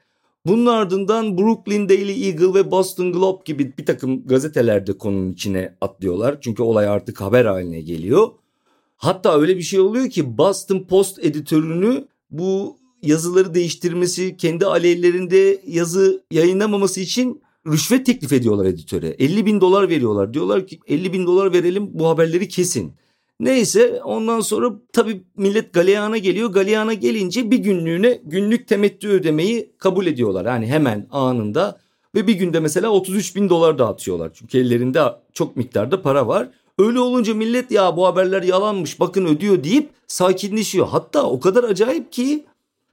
Bunun 0.47 0.67
ardından 0.67 1.39
Brooklyn 1.39 1.89
Daily 1.89 2.29
Eagle 2.29 2.55
ve 2.55 2.71
Boston 2.71 3.13
Globe 3.13 3.43
gibi 3.45 3.73
bir 3.79 3.87
takım 3.87 4.27
gazetelerde 4.27 4.99
konunun 4.99 5.33
içine 5.33 5.75
atlıyorlar. 5.81 6.41
Çünkü 6.41 6.63
olay 6.63 6.89
artık 6.89 7.21
haber 7.21 7.45
haline 7.45 7.81
geliyor. 7.81 8.29
Hatta 8.97 9.41
öyle 9.41 9.57
bir 9.57 9.63
şey 9.63 9.81
oluyor 9.81 10.11
ki 10.11 10.39
Boston 10.39 10.81
Post 10.81 11.25
editörünü 11.25 12.09
bu 12.31 12.77
yazıları 13.03 13.55
değiştirmesi, 13.55 14.37
kendi 14.37 14.67
aleyhlerinde 14.67 15.61
yazı 15.67 16.23
yayınlamaması 16.31 17.01
için 17.01 17.43
rüşvet 17.67 18.07
teklif 18.07 18.33
ediyorlar 18.33 18.65
editöre. 18.65 19.09
50 19.09 19.47
bin 19.47 19.61
dolar 19.61 19.89
veriyorlar. 19.89 20.35
Diyorlar 20.35 20.67
ki 20.67 20.79
50 20.87 21.13
bin 21.13 21.27
dolar 21.27 21.53
verelim 21.53 21.89
bu 21.93 22.09
haberleri 22.09 22.49
kesin. 22.49 22.93
Neyse 23.41 24.01
ondan 24.05 24.41
sonra 24.41 24.73
tabii 24.93 25.23
millet 25.37 25.73
galeyana 25.73 26.19
geliyor. 26.19 26.51
Galeyana 26.51 26.95
gelince 26.95 27.51
bir 27.51 27.59
günlüğüne 27.59 28.21
günlük 28.25 28.69
temettü 28.69 29.09
ödemeyi 29.09 29.71
kabul 29.79 30.07
ediyorlar. 30.07 30.47
Yani 30.47 30.67
hemen 30.67 31.07
anında 31.11 31.81
ve 32.15 32.27
bir 32.27 32.35
günde 32.35 32.61
mesela 32.61 32.91
33 32.91 33.37
bin 33.37 33.49
dolar 33.49 33.79
dağıtıyorlar. 33.79 34.31
Çünkü 34.35 34.59
ellerinde 34.59 35.01
çok 35.33 35.57
miktarda 35.57 36.03
para 36.03 36.29
var. 36.29 36.49
Öyle 36.79 37.01
olunca 37.01 37.35
millet 37.35 37.71
ya 37.71 37.97
bu 37.97 38.07
haberler 38.07 38.43
yalanmış 38.43 39.01
bakın 39.01 39.27
ödüyor 39.27 39.65
deyip 39.65 39.91
sakinleşiyor. 40.07 40.87
Hatta 40.87 41.31
o 41.31 41.41
kadar 41.41 41.65
acayip 41.65 42.13
ki 42.13 42.45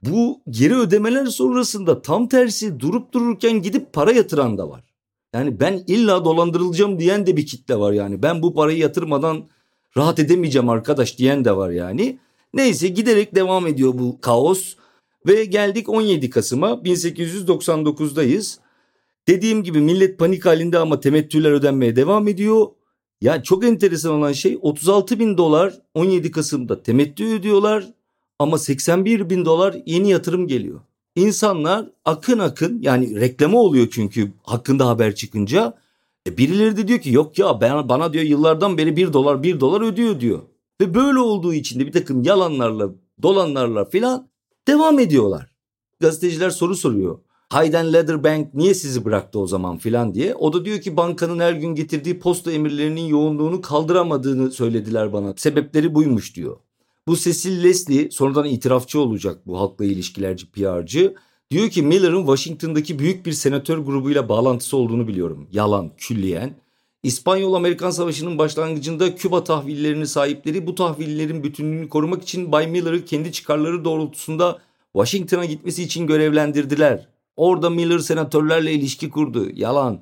bu 0.02 0.40
geri 0.50 0.74
ödemeler 0.74 1.26
sonrasında 1.26 2.02
tam 2.02 2.28
tersi 2.28 2.80
durup 2.80 3.12
dururken 3.12 3.62
gidip 3.62 3.92
para 3.92 4.12
yatıran 4.12 4.58
da 4.58 4.68
var. 4.70 4.84
Yani 5.34 5.60
ben 5.60 5.84
illa 5.86 6.24
dolandırılacağım 6.24 6.98
diyen 6.98 7.26
de 7.26 7.36
bir 7.36 7.46
kitle 7.46 7.78
var 7.78 7.92
yani. 7.92 8.22
Ben 8.22 8.42
bu 8.42 8.54
parayı 8.54 8.78
yatırmadan 8.78 9.48
rahat 9.96 10.18
edemeyeceğim 10.18 10.68
arkadaş 10.68 11.18
diyen 11.18 11.44
de 11.44 11.56
var 11.56 11.70
yani. 11.70 12.18
Neyse 12.54 12.88
giderek 12.88 13.34
devam 13.34 13.66
ediyor 13.66 13.92
bu 13.98 14.20
kaos 14.20 14.74
ve 15.26 15.44
geldik 15.44 15.88
17 15.88 16.30
Kasım'a 16.30 16.70
1899'dayız. 16.70 18.58
Dediğim 19.28 19.62
gibi 19.62 19.80
millet 19.80 20.18
panik 20.18 20.46
halinde 20.46 20.78
ama 20.78 21.00
temettüler 21.00 21.52
ödenmeye 21.52 21.96
devam 21.96 22.28
ediyor. 22.28 22.66
Ya 23.20 23.42
çok 23.42 23.64
enteresan 23.64 24.12
olan 24.12 24.32
şey 24.32 24.58
36 24.62 25.18
bin 25.18 25.38
dolar 25.38 25.74
17 25.94 26.30
Kasım'da 26.30 26.82
temettü 26.82 27.24
ödüyorlar 27.24 27.95
ama 28.38 28.58
81 28.58 29.30
bin 29.30 29.44
dolar 29.44 29.76
yeni 29.86 30.10
yatırım 30.10 30.46
geliyor. 30.46 30.80
İnsanlar 31.16 31.86
akın 32.04 32.38
akın 32.38 32.82
yani 32.82 33.20
reklama 33.20 33.58
oluyor 33.58 33.88
çünkü 33.90 34.32
hakkında 34.42 34.86
haber 34.88 35.14
çıkınca 35.14 35.78
e 36.26 36.38
birileri 36.38 36.76
de 36.76 36.88
diyor 36.88 37.00
ki 37.00 37.12
yok 37.12 37.38
ya 37.38 37.60
ben, 37.60 37.88
bana 37.88 38.12
diyor 38.12 38.24
yıllardan 38.24 38.78
beri 38.78 38.96
bir 38.96 39.12
dolar 39.12 39.42
bir 39.42 39.60
dolar 39.60 39.80
ödüyor 39.80 40.20
diyor. 40.20 40.42
Ve 40.80 40.94
böyle 40.94 41.18
olduğu 41.18 41.54
için 41.54 41.80
de 41.80 41.86
bir 41.86 41.92
takım 41.92 42.22
yalanlarla 42.22 42.88
dolanlarla 43.22 43.84
filan 43.84 44.28
devam 44.68 44.98
ediyorlar. 44.98 45.52
Gazeteciler 46.00 46.50
soru 46.50 46.74
soruyor. 46.74 47.18
Hayden 47.48 47.92
Leather 47.92 48.24
Bank 48.24 48.54
niye 48.54 48.74
sizi 48.74 49.04
bıraktı 49.04 49.38
o 49.38 49.46
zaman 49.46 49.78
filan 49.78 50.14
diye. 50.14 50.34
O 50.34 50.52
da 50.52 50.64
diyor 50.64 50.80
ki 50.80 50.96
bankanın 50.96 51.38
her 51.38 51.52
gün 51.52 51.74
getirdiği 51.74 52.18
posta 52.18 52.52
emirlerinin 52.52 53.06
yoğunluğunu 53.06 53.60
kaldıramadığını 53.60 54.50
söylediler 54.50 55.12
bana. 55.12 55.34
Sebepleri 55.36 55.94
buymuş 55.94 56.36
diyor. 56.36 56.56
Bu 57.08 57.16
Cecil 57.16 57.64
Leslie 57.64 58.10
sonradan 58.10 58.44
itirafçı 58.44 59.00
olacak 59.00 59.46
bu 59.46 59.60
halkla 59.60 59.84
ilişkilerci 59.84 60.50
PR'cı. 60.50 61.14
Diyor 61.50 61.70
ki 61.70 61.82
Miller'ın 61.82 62.26
Washington'daki 62.26 62.98
büyük 62.98 63.26
bir 63.26 63.32
senatör 63.32 63.78
grubuyla 63.78 64.28
bağlantısı 64.28 64.76
olduğunu 64.76 65.08
biliyorum. 65.08 65.48
Yalan, 65.52 65.90
külliyen. 65.96 66.54
İspanyol-Amerikan 67.02 67.90
Savaşı'nın 67.90 68.38
başlangıcında 68.38 69.14
Küba 69.14 69.44
tahvillerinin 69.44 70.04
sahipleri 70.04 70.66
bu 70.66 70.74
tahvillerin 70.74 71.44
bütünlüğünü 71.44 71.88
korumak 71.88 72.22
için 72.22 72.52
Bay 72.52 72.66
Miller'ı 72.66 73.04
kendi 73.04 73.32
çıkarları 73.32 73.84
doğrultusunda 73.84 74.58
Washington'a 74.92 75.44
gitmesi 75.44 75.82
için 75.82 76.06
görevlendirdiler. 76.06 77.08
Orada 77.36 77.70
Miller 77.70 77.98
senatörlerle 77.98 78.72
ilişki 78.72 79.10
kurdu. 79.10 79.48
Yalan. 79.54 80.00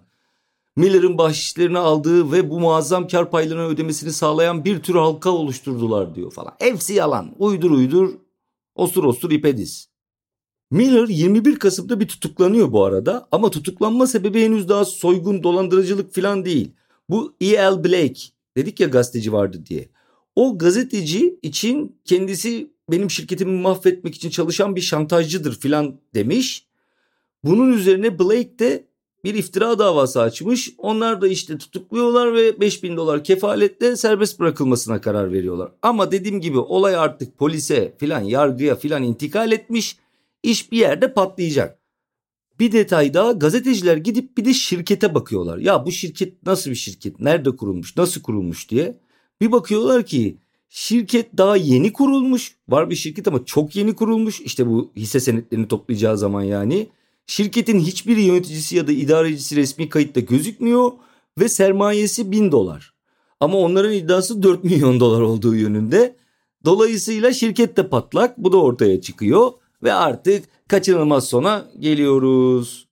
Miller'ın 0.76 1.18
bahşişlerini 1.18 1.78
aldığı 1.78 2.32
ve 2.32 2.50
bu 2.50 2.60
muazzam 2.60 3.08
kar 3.08 3.30
paylarını 3.30 3.66
ödemesini 3.66 4.12
sağlayan 4.12 4.64
bir 4.64 4.82
tür 4.82 4.94
halka 4.94 5.30
oluşturdular 5.30 6.14
diyor 6.14 6.30
falan. 6.30 6.54
Hepsi 6.58 6.94
yalan. 6.94 7.34
Uydur 7.38 7.70
uydur. 7.70 8.14
Osur 8.74 9.04
osur 9.04 9.30
ipediz. 9.30 9.88
Miller 10.70 11.08
21 11.08 11.58
Kasım'da 11.58 12.00
bir 12.00 12.08
tutuklanıyor 12.08 12.72
bu 12.72 12.84
arada 12.84 13.28
ama 13.32 13.50
tutuklanma 13.50 14.06
sebebi 14.06 14.42
henüz 14.42 14.68
daha 14.68 14.84
soygun 14.84 15.42
dolandırıcılık 15.42 16.14
falan 16.14 16.44
değil. 16.44 16.70
Bu 17.08 17.34
E.L. 17.40 17.84
Blake 17.84 18.20
dedik 18.56 18.80
ya 18.80 18.88
gazeteci 18.88 19.32
vardı 19.32 19.62
diye. 19.66 19.88
O 20.36 20.58
gazeteci 20.58 21.38
için 21.42 21.96
kendisi 22.04 22.70
benim 22.90 23.10
şirketimi 23.10 23.60
mahvetmek 23.60 24.14
için 24.14 24.30
çalışan 24.30 24.76
bir 24.76 24.80
şantajcıdır 24.80 25.60
filan 25.60 26.00
demiş. 26.14 26.66
Bunun 27.44 27.72
üzerine 27.72 28.18
Blake 28.18 28.58
de 28.58 28.84
bir 29.24 29.34
iftira 29.34 29.78
davası 29.78 30.20
açmış. 30.20 30.74
Onlar 30.78 31.20
da 31.20 31.28
işte 31.28 31.58
tutukluyorlar 31.58 32.34
ve 32.34 32.60
5000 32.60 32.96
dolar 32.96 33.24
kefaletle 33.24 33.96
serbest 33.96 34.40
bırakılmasına 34.40 35.00
karar 35.00 35.32
veriyorlar. 35.32 35.72
Ama 35.82 36.12
dediğim 36.12 36.40
gibi 36.40 36.58
olay 36.58 36.96
artık 36.96 37.38
polise 37.38 37.94
filan 37.98 38.20
yargıya 38.20 38.76
filan 38.76 39.02
intikal 39.02 39.52
etmiş. 39.52 39.96
İş 40.42 40.72
bir 40.72 40.78
yerde 40.78 41.12
patlayacak. 41.12 41.78
Bir 42.60 42.72
detay 42.72 43.14
daha 43.14 43.32
gazeteciler 43.32 43.96
gidip 43.96 44.38
bir 44.38 44.44
de 44.44 44.54
şirkete 44.54 45.14
bakıyorlar. 45.14 45.58
Ya 45.58 45.86
bu 45.86 45.92
şirket 45.92 46.46
nasıl 46.46 46.70
bir 46.70 46.76
şirket? 46.76 47.20
Nerede 47.20 47.56
kurulmuş? 47.56 47.96
Nasıl 47.96 48.22
kurulmuş 48.22 48.70
diye. 48.70 48.98
Bir 49.40 49.52
bakıyorlar 49.52 50.06
ki 50.06 50.38
şirket 50.68 51.38
daha 51.38 51.56
yeni 51.56 51.92
kurulmuş. 51.92 52.56
Var 52.68 52.90
bir 52.90 52.94
şirket 52.94 53.28
ama 53.28 53.44
çok 53.44 53.76
yeni 53.76 53.94
kurulmuş. 53.94 54.40
İşte 54.40 54.66
bu 54.66 54.92
hisse 54.96 55.20
senetlerini 55.20 55.68
toplayacağı 55.68 56.18
zaman 56.18 56.42
yani. 56.42 56.88
Şirketin 57.26 57.80
hiçbir 57.80 58.16
yöneticisi 58.16 58.76
ya 58.76 58.86
da 58.86 58.92
idarecisi 58.92 59.56
resmi 59.56 59.88
kayıtta 59.88 60.20
gözükmüyor 60.20 60.92
ve 61.38 61.48
sermayesi 61.48 62.32
1000 62.32 62.52
dolar. 62.52 62.94
Ama 63.40 63.58
onların 63.58 63.92
iddiası 63.92 64.42
4 64.42 64.64
milyon 64.64 65.00
dolar 65.00 65.20
olduğu 65.20 65.54
yönünde. 65.54 66.16
Dolayısıyla 66.64 67.32
şirket 67.32 67.76
de 67.76 67.88
patlak 67.88 68.38
bu 68.38 68.52
da 68.52 68.56
ortaya 68.56 69.00
çıkıyor 69.00 69.52
ve 69.82 69.92
artık 69.92 70.44
kaçınılmaz 70.68 71.28
sona 71.28 71.70
geliyoruz. 71.78 72.88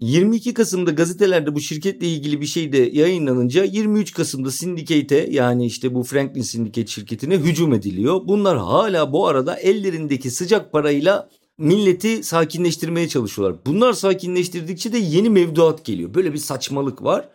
22 0.00 0.54
Kasım'da 0.54 0.90
gazetelerde 0.90 1.54
bu 1.54 1.60
şirketle 1.60 2.06
ilgili 2.06 2.40
bir 2.40 2.46
şey 2.46 2.72
de 2.72 2.78
yayınlanınca 2.78 3.64
23 3.64 4.12
Kasım'da 4.12 4.50
Syndicate'e 4.50 5.30
yani 5.30 5.66
işte 5.66 5.94
bu 5.94 6.02
Franklin 6.02 6.42
Syndicate 6.42 6.86
şirketine 6.86 7.36
hücum 7.36 7.74
ediliyor. 7.74 8.20
Bunlar 8.24 8.58
hala 8.58 9.12
bu 9.12 9.26
arada 9.26 9.56
ellerindeki 9.56 10.30
sıcak 10.30 10.72
parayla 10.72 11.28
milleti 11.58 12.24
sakinleştirmeye 12.24 13.08
çalışıyorlar. 13.08 13.58
Bunlar 13.66 13.92
sakinleştirdikçe 13.92 14.92
de 14.92 14.98
yeni 14.98 15.30
mevduat 15.30 15.84
geliyor. 15.84 16.14
Böyle 16.14 16.32
bir 16.32 16.38
saçmalık 16.38 17.02
var. 17.02 17.28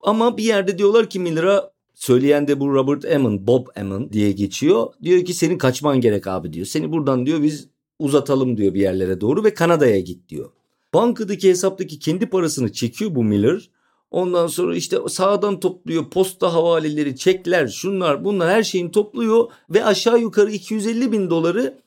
Ama 0.00 0.36
bir 0.36 0.44
yerde 0.44 0.78
diyorlar 0.78 1.10
ki 1.10 1.20
Miller'a 1.20 1.70
söyleyen 1.94 2.48
de 2.48 2.60
bu 2.60 2.74
Robert 2.74 3.04
Emmon, 3.04 3.46
Bob 3.46 3.66
Emmon 3.76 4.12
diye 4.12 4.32
geçiyor. 4.32 4.86
Diyor 5.02 5.24
ki 5.24 5.34
senin 5.34 5.58
kaçman 5.58 6.00
gerek 6.00 6.26
abi 6.26 6.52
diyor. 6.52 6.66
Seni 6.66 6.92
buradan 6.92 7.26
diyor 7.26 7.42
biz 7.42 7.68
uzatalım 7.98 8.56
diyor 8.56 8.74
bir 8.74 8.80
yerlere 8.80 9.20
doğru 9.20 9.44
ve 9.44 9.54
Kanada'ya 9.54 10.00
git 10.00 10.28
diyor. 10.28 10.50
Bankadaki 10.94 11.48
hesaptaki 11.48 11.98
kendi 11.98 12.26
parasını 12.26 12.72
çekiyor 12.72 13.14
bu 13.14 13.24
Miller. 13.24 13.70
Ondan 14.10 14.46
sonra 14.46 14.76
işte 14.76 14.98
sağdan 15.08 15.60
topluyor 15.60 16.10
posta 16.10 16.52
havaleleri, 16.52 17.16
çekler, 17.16 17.68
şunlar 17.68 18.24
bunlar 18.24 18.50
her 18.50 18.62
şeyini 18.62 18.90
topluyor 18.90 19.50
ve 19.70 19.84
aşağı 19.84 20.20
yukarı 20.20 20.50
250 20.50 21.12
bin 21.12 21.30
doları 21.30 21.78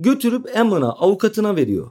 götürüp 0.00 0.56
Emmon'a 0.56 0.92
avukatına 0.92 1.56
veriyor. 1.56 1.90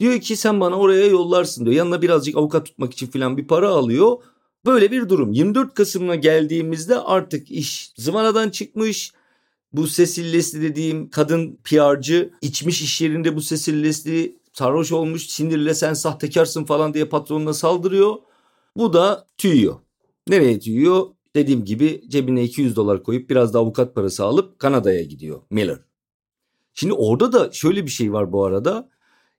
Diyor 0.00 0.20
ki 0.20 0.36
sen 0.36 0.60
bana 0.60 0.78
oraya 0.78 1.06
yollarsın 1.06 1.64
diyor. 1.64 1.76
Yanına 1.76 2.02
birazcık 2.02 2.36
avukat 2.36 2.66
tutmak 2.66 2.92
için 2.92 3.06
filan 3.06 3.36
bir 3.36 3.46
para 3.46 3.68
alıyor. 3.68 4.16
Böyle 4.66 4.90
bir 4.90 5.08
durum. 5.08 5.32
24 5.32 5.74
Kasım'a 5.74 6.14
geldiğimizde 6.14 6.98
artık 6.98 7.50
iş 7.50 7.92
zıvanadan 7.96 8.50
çıkmış. 8.50 9.12
Bu 9.72 9.86
Cecil 9.88 10.32
Leslie 10.32 10.62
dediğim 10.62 11.10
kadın 11.10 11.58
PR'cı 11.64 12.30
içmiş 12.42 12.82
iş 12.82 13.00
yerinde 13.00 13.36
bu 13.36 13.40
Cecil 13.40 13.82
Leslie 13.82 14.36
sarhoş 14.52 14.92
olmuş 14.92 15.26
sinirle 15.26 15.74
sen 15.74 15.94
sahtekarsın 15.94 16.64
falan 16.64 16.94
diye 16.94 17.04
patronuna 17.04 17.54
saldırıyor. 17.54 18.14
Bu 18.76 18.92
da 18.92 19.26
tüyüyor. 19.38 19.74
Nereye 20.28 20.58
tüyüyor? 20.58 21.06
Dediğim 21.36 21.64
gibi 21.64 22.02
cebine 22.08 22.44
200 22.44 22.76
dolar 22.76 23.02
koyup 23.02 23.30
biraz 23.30 23.54
da 23.54 23.58
avukat 23.58 23.94
parası 23.94 24.24
alıp 24.24 24.58
Kanada'ya 24.58 25.02
gidiyor 25.02 25.40
Miller. 25.50 25.78
Şimdi 26.74 26.92
orada 26.92 27.32
da 27.32 27.52
şöyle 27.52 27.84
bir 27.84 27.90
şey 27.90 28.12
var 28.12 28.32
bu 28.32 28.44
arada. 28.44 28.88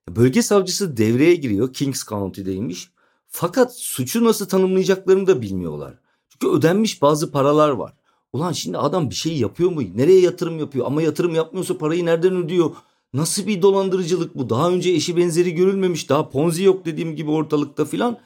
Bölge 0.10 0.42
savcısı 0.42 0.98
devreye 0.98 1.36
giriyor. 1.36 1.74
Kings 1.74 2.06
County'deymiş. 2.06 2.90
Fakat 3.28 3.76
suçu 3.76 4.24
nasıl 4.24 4.46
tanımlayacaklarını 4.46 5.28
da 5.28 5.42
bilmiyorlar. 5.42 5.94
Çünkü 6.30 6.56
ödenmiş 6.58 7.02
bazı 7.02 7.32
paralar 7.32 7.70
var. 7.70 7.94
Ulan 8.34 8.52
şimdi 8.52 8.78
adam 8.78 9.10
bir 9.10 9.16
şey 9.16 9.38
yapıyor 9.38 9.72
mu? 9.72 9.82
Nereye 9.96 10.20
yatırım 10.20 10.60
yapıyor? 10.60 10.86
Ama 10.86 11.02
yatırım 11.02 11.36
yapmıyorsa 11.36 11.78
parayı 11.78 12.06
nereden 12.06 12.36
ödüyor? 12.36 12.72
Nasıl 13.14 13.48
bir 13.48 13.62
dolandırıcılık 13.62 14.36
bu? 14.36 14.50
Daha 14.50 14.72
önce 14.72 14.90
eşi 14.90 15.18
benzeri 15.18 15.54
görülmemiş. 15.54 16.10
Daha 16.10 16.30
ponzi 16.30 16.64
yok 16.64 16.86
dediğim 16.86 17.16
gibi 17.16 17.32
ortalıkta 17.32 17.86
filan. 17.86 18.20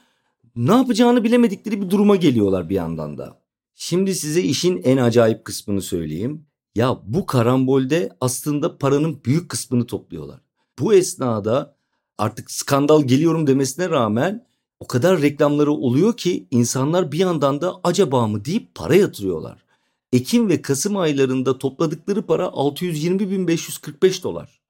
Ne 0.56 0.72
yapacağını 0.72 1.24
bilemedikleri 1.24 1.82
bir 1.82 1.90
duruma 1.90 2.16
geliyorlar 2.16 2.68
bir 2.68 2.74
yandan 2.74 3.18
da. 3.18 3.40
Şimdi 3.74 4.14
size 4.14 4.42
işin 4.42 4.82
en 4.82 4.96
acayip 4.96 5.44
kısmını 5.44 5.82
söyleyeyim. 5.82 6.46
Ya 6.80 7.00
bu 7.06 7.26
karambolde 7.26 8.10
aslında 8.20 8.78
paranın 8.78 9.24
büyük 9.24 9.48
kısmını 9.48 9.86
topluyorlar. 9.86 10.40
Bu 10.78 10.94
esnada 10.94 11.76
artık 12.18 12.50
skandal 12.50 13.02
geliyorum 13.02 13.46
demesine 13.46 13.90
rağmen 13.90 14.46
o 14.80 14.86
kadar 14.86 15.22
reklamları 15.22 15.72
oluyor 15.72 16.16
ki 16.16 16.46
insanlar 16.50 17.12
bir 17.12 17.18
yandan 17.18 17.60
da 17.60 17.80
acaba 17.84 18.26
mı 18.26 18.44
deyip 18.44 18.74
para 18.74 18.94
yatırıyorlar. 18.94 19.64
Ekim 20.12 20.48
ve 20.48 20.62
Kasım 20.62 20.96
aylarında 20.96 21.58
topladıkları 21.58 22.26
para 22.26 22.44
620.545 22.44 24.22
dolar. 24.22 24.60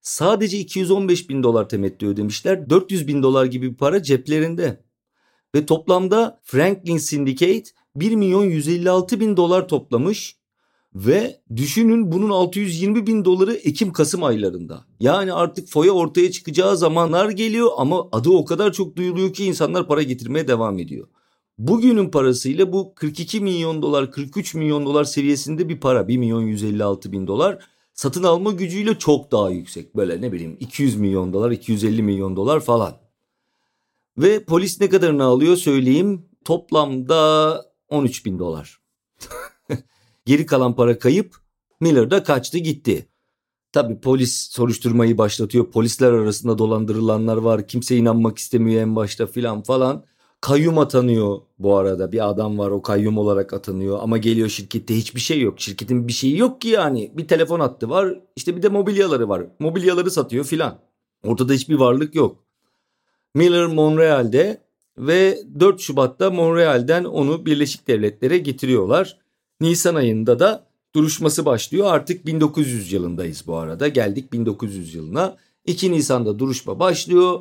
Sadece 0.00 0.58
215 0.58 1.28
bin 1.30 1.42
dolar 1.42 1.68
temettü 1.68 2.06
ödemişler. 2.06 2.70
400 2.70 3.08
bin 3.08 3.22
dolar 3.22 3.44
gibi 3.44 3.70
bir 3.70 3.76
para 3.76 4.02
ceplerinde. 4.02 4.84
Ve 5.54 5.66
toplamda 5.66 6.40
Franklin 6.42 6.98
Syndicate 6.98 7.70
1 7.96 8.12
milyon 8.12 8.44
156 8.44 9.20
bin 9.20 9.36
dolar 9.36 9.68
toplamış. 9.68 10.35
Ve 10.96 11.40
düşünün 11.56 12.12
bunun 12.12 12.30
620 12.30 13.06
bin 13.06 13.24
doları 13.24 13.54
Ekim-Kasım 13.54 14.24
aylarında. 14.24 14.84
Yani 15.00 15.32
artık 15.32 15.68
foya 15.68 15.92
ortaya 15.92 16.30
çıkacağı 16.30 16.76
zamanlar 16.76 17.30
geliyor 17.30 17.70
ama 17.76 18.08
adı 18.12 18.30
o 18.30 18.44
kadar 18.44 18.72
çok 18.72 18.96
duyuluyor 18.96 19.32
ki 19.32 19.44
insanlar 19.44 19.86
para 19.86 20.02
getirmeye 20.02 20.48
devam 20.48 20.78
ediyor. 20.78 21.08
Bugünün 21.58 22.10
parasıyla 22.10 22.72
bu 22.72 22.94
42 22.94 23.40
milyon 23.40 23.82
dolar 23.82 24.12
43 24.12 24.54
milyon 24.54 24.86
dolar 24.86 25.04
seviyesinde 25.04 25.68
bir 25.68 25.80
para 25.80 26.08
1 26.08 26.16
milyon 26.16 26.42
156 26.42 27.12
bin 27.12 27.26
dolar 27.26 27.58
satın 27.94 28.22
alma 28.22 28.52
gücüyle 28.52 28.98
çok 28.98 29.32
daha 29.32 29.50
yüksek 29.50 29.96
böyle 29.96 30.20
ne 30.20 30.32
bileyim 30.32 30.56
200 30.60 30.96
milyon 30.96 31.32
dolar 31.32 31.50
250 31.50 32.02
milyon 32.02 32.36
dolar 32.36 32.60
falan. 32.60 32.96
Ve 34.18 34.44
polis 34.44 34.80
ne 34.80 34.88
kadarını 34.88 35.24
alıyor 35.24 35.56
söyleyeyim 35.56 36.28
toplamda 36.44 37.62
13 37.88 38.26
bin 38.26 38.38
dolar. 38.38 38.85
Geri 40.26 40.46
kalan 40.46 40.76
para 40.76 40.98
kayıp 40.98 41.36
Miller 41.80 42.10
da 42.10 42.22
kaçtı 42.22 42.58
gitti. 42.58 43.08
Tabi 43.72 44.00
polis 44.00 44.50
soruşturmayı 44.50 45.18
başlatıyor. 45.18 45.70
Polisler 45.70 46.12
arasında 46.12 46.58
dolandırılanlar 46.58 47.36
var. 47.36 47.68
Kimse 47.68 47.96
inanmak 47.96 48.38
istemiyor 48.38 48.82
en 48.82 48.96
başta 48.96 49.26
filan 49.26 49.62
falan. 49.62 50.04
Kayyum 50.40 50.78
atanıyor 50.78 51.40
bu 51.58 51.76
arada. 51.76 52.12
Bir 52.12 52.28
adam 52.28 52.58
var 52.58 52.70
o 52.70 52.82
kayyum 52.82 53.18
olarak 53.18 53.52
atanıyor. 53.52 53.98
Ama 54.02 54.18
geliyor 54.18 54.48
şirkette 54.48 54.96
hiçbir 54.96 55.20
şey 55.20 55.40
yok. 55.40 55.60
Şirketin 55.60 56.08
bir 56.08 56.12
şeyi 56.12 56.38
yok 56.38 56.60
ki 56.60 56.68
yani. 56.68 57.12
Bir 57.16 57.28
telefon 57.28 57.60
hattı 57.60 57.90
var. 57.90 58.20
İşte 58.36 58.56
bir 58.56 58.62
de 58.62 58.68
mobilyaları 58.68 59.28
var. 59.28 59.42
Mobilyaları 59.58 60.10
satıyor 60.10 60.44
filan. 60.44 60.78
Ortada 61.24 61.52
hiçbir 61.52 61.74
varlık 61.74 62.14
yok. 62.14 62.44
Miller 63.34 63.66
Montreal'de 63.66 64.60
ve 64.98 65.38
4 65.60 65.80
Şubat'ta 65.80 66.30
Montreal'den 66.30 67.04
onu 67.04 67.46
Birleşik 67.46 67.88
Devletlere 67.88 68.38
getiriyorlar. 68.38 69.25
Nisan 69.60 69.94
ayında 69.94 70.38
da 70.38 70.66
duruşması 70.94 71.44
başlıyor. 71.44 71.86
Artık 71.86 72.26
1900 72.26 72.92
yılındayız 72.92 73.44
bu 73.46 73.56
arada. 73.56 73.88
Geldik 73.88 74.32
1900 74.32 74.94
yılına. 74.94 75.36
2 75.66 75.92
Nisan'da 75.92 76.38
duruşma 76.38 76.78
başlıyor. 76.78 77.40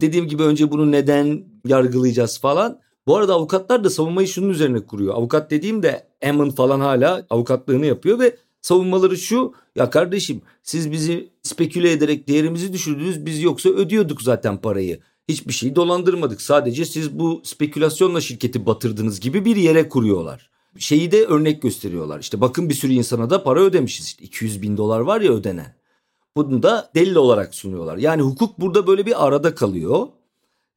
Dediğim 0.00 0.28
gibi 0.28 0.42
önce 0.42 0.70
bunu 0.70 0.92
neden 0.92 1.44
yargılayacağız 1.66 2.40
falan. 2.40 2.80
Bu 3.06 3.16
arada 3.16 3.34
avukatlar 3.34 3.84
da 3.84 3.90
savunmayı 3.90 4.28
şunun 4.28 4.48
üzerine 4.48 4.80
kuruyor. 4.80 5.14
Avukat 5.14 5.50
dediğim 5.50 5.82
de 5.82 6.06
Emin 6.22 6.50
falan 6.50 6.80
hala 6.80 7.26
avukatlığını 7.30 7.86
yapıyor 7.86 8.18
ve 8.18 8.36
savunmaları 8.62 9.16
şu. 9.16 9.52
Ya 9.76 9.90
kardeşim 9.90 10.42
siz 10.62 10.92
bizi 10.92 11.28
speküle 11.42 11.92
ederek 11.92 12.28
değerimizi 12.28 12.72
düşürdünüz. 12.72 13.26
Biz 13.26 13.42
yoksa 13.42 13.68
ödüyorduk 13.68 14.22
zaten 14.22 14.56
parayı. 14.60 15.00
Hiçbir 15.28 15.52
şeyi 15.52 15.76
dolandırmadık. 15.76 16.42
Sadece 16.42 16.84
siz 16.84 17.18
bu 17.18 17.42
spekülasyonla 17.44 18.20
şirketi 18.20 18.66
batırdınız 18.66 19.20
gibi 19.20 19.44
bir 19.44 19.56
yere 19.56 19.88
kuruyorlar 19.88 20.53
şeyi 20.78 21.12
de 21.12 21.24
örnek 21.24 21.62
gösteriyorlar. 21.62 22.20
İşte 22.20 22.40
bakın 22.40 22.68
bir 22.68 22.74
sürü 22.74 22.92
insana 22.92 23.30
da 23.30 23.42
para 23.42 23.60
ödemişiz. 23.60 24.06
İşte 24.06 24.24
200 24.24 24.62
bin 24.62 24.76
dolar 24.76 25.00
var 25.00 25.20
ya 25.20 25.32
ödenen. 25.32 25.76
Bunu 26.36 26.62
da 26.62 26.90
delil 26.94 27.14
olarak 27.14 27.54
sunuyorlar. 27.54 27.96
Yani 27.96 28.22
hukuk 28.22 28.60
burada 28.60 28.86
böyle 28.86 29.06
bir 29.06 29.26
arada 29.26 29.54
kalıyor. 29.54 30.08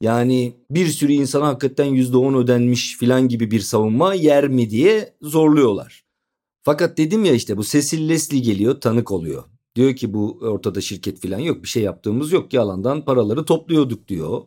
Yani 0.02 0.54
bir 0.72 0.88
sürü 0.88 1.12
insana 1.12 1.48
hakikaten 1.48 1.88
%10 1.88 2.38
ödenmiş 2.38 2.98
filan 2.98 3.28
gibi 3.28 3.52
bir 3.52 3.60
savunma 3.60 4.14
yer 4.14 4.48
mi 4.48 4.70
diye 4.70 5.14
zorluyorlar. 5.22 6.06
Fakat 6.64 6.98
dedim 6.98 7.26
ya 7.26 7.34
işte 7.34 7.58
bu 7.58 7.64
Cecil 7.64 8.10
Leslie 8.10 8.40
geliyor 8.40 8.82
tanık 8.82 9.12
oluyor. 9.12 9.44
Diyor 9.76 9.96
ki 9.96 10.14
bu 10.14 10.40
ortada 10.42 10.82
şirket 10.82 11.20
filan 11.20 11.40
yok 11.40 11.64
bir 11.64 11.68
şey 11.68 11.84
yaptığımız 11.84 12.32
yok 12.32 12.54
yalandan 12.54 13.06
paraları 13.06 13.46
topluyorduk 13.46 14.08
diyor. 14.08 14.42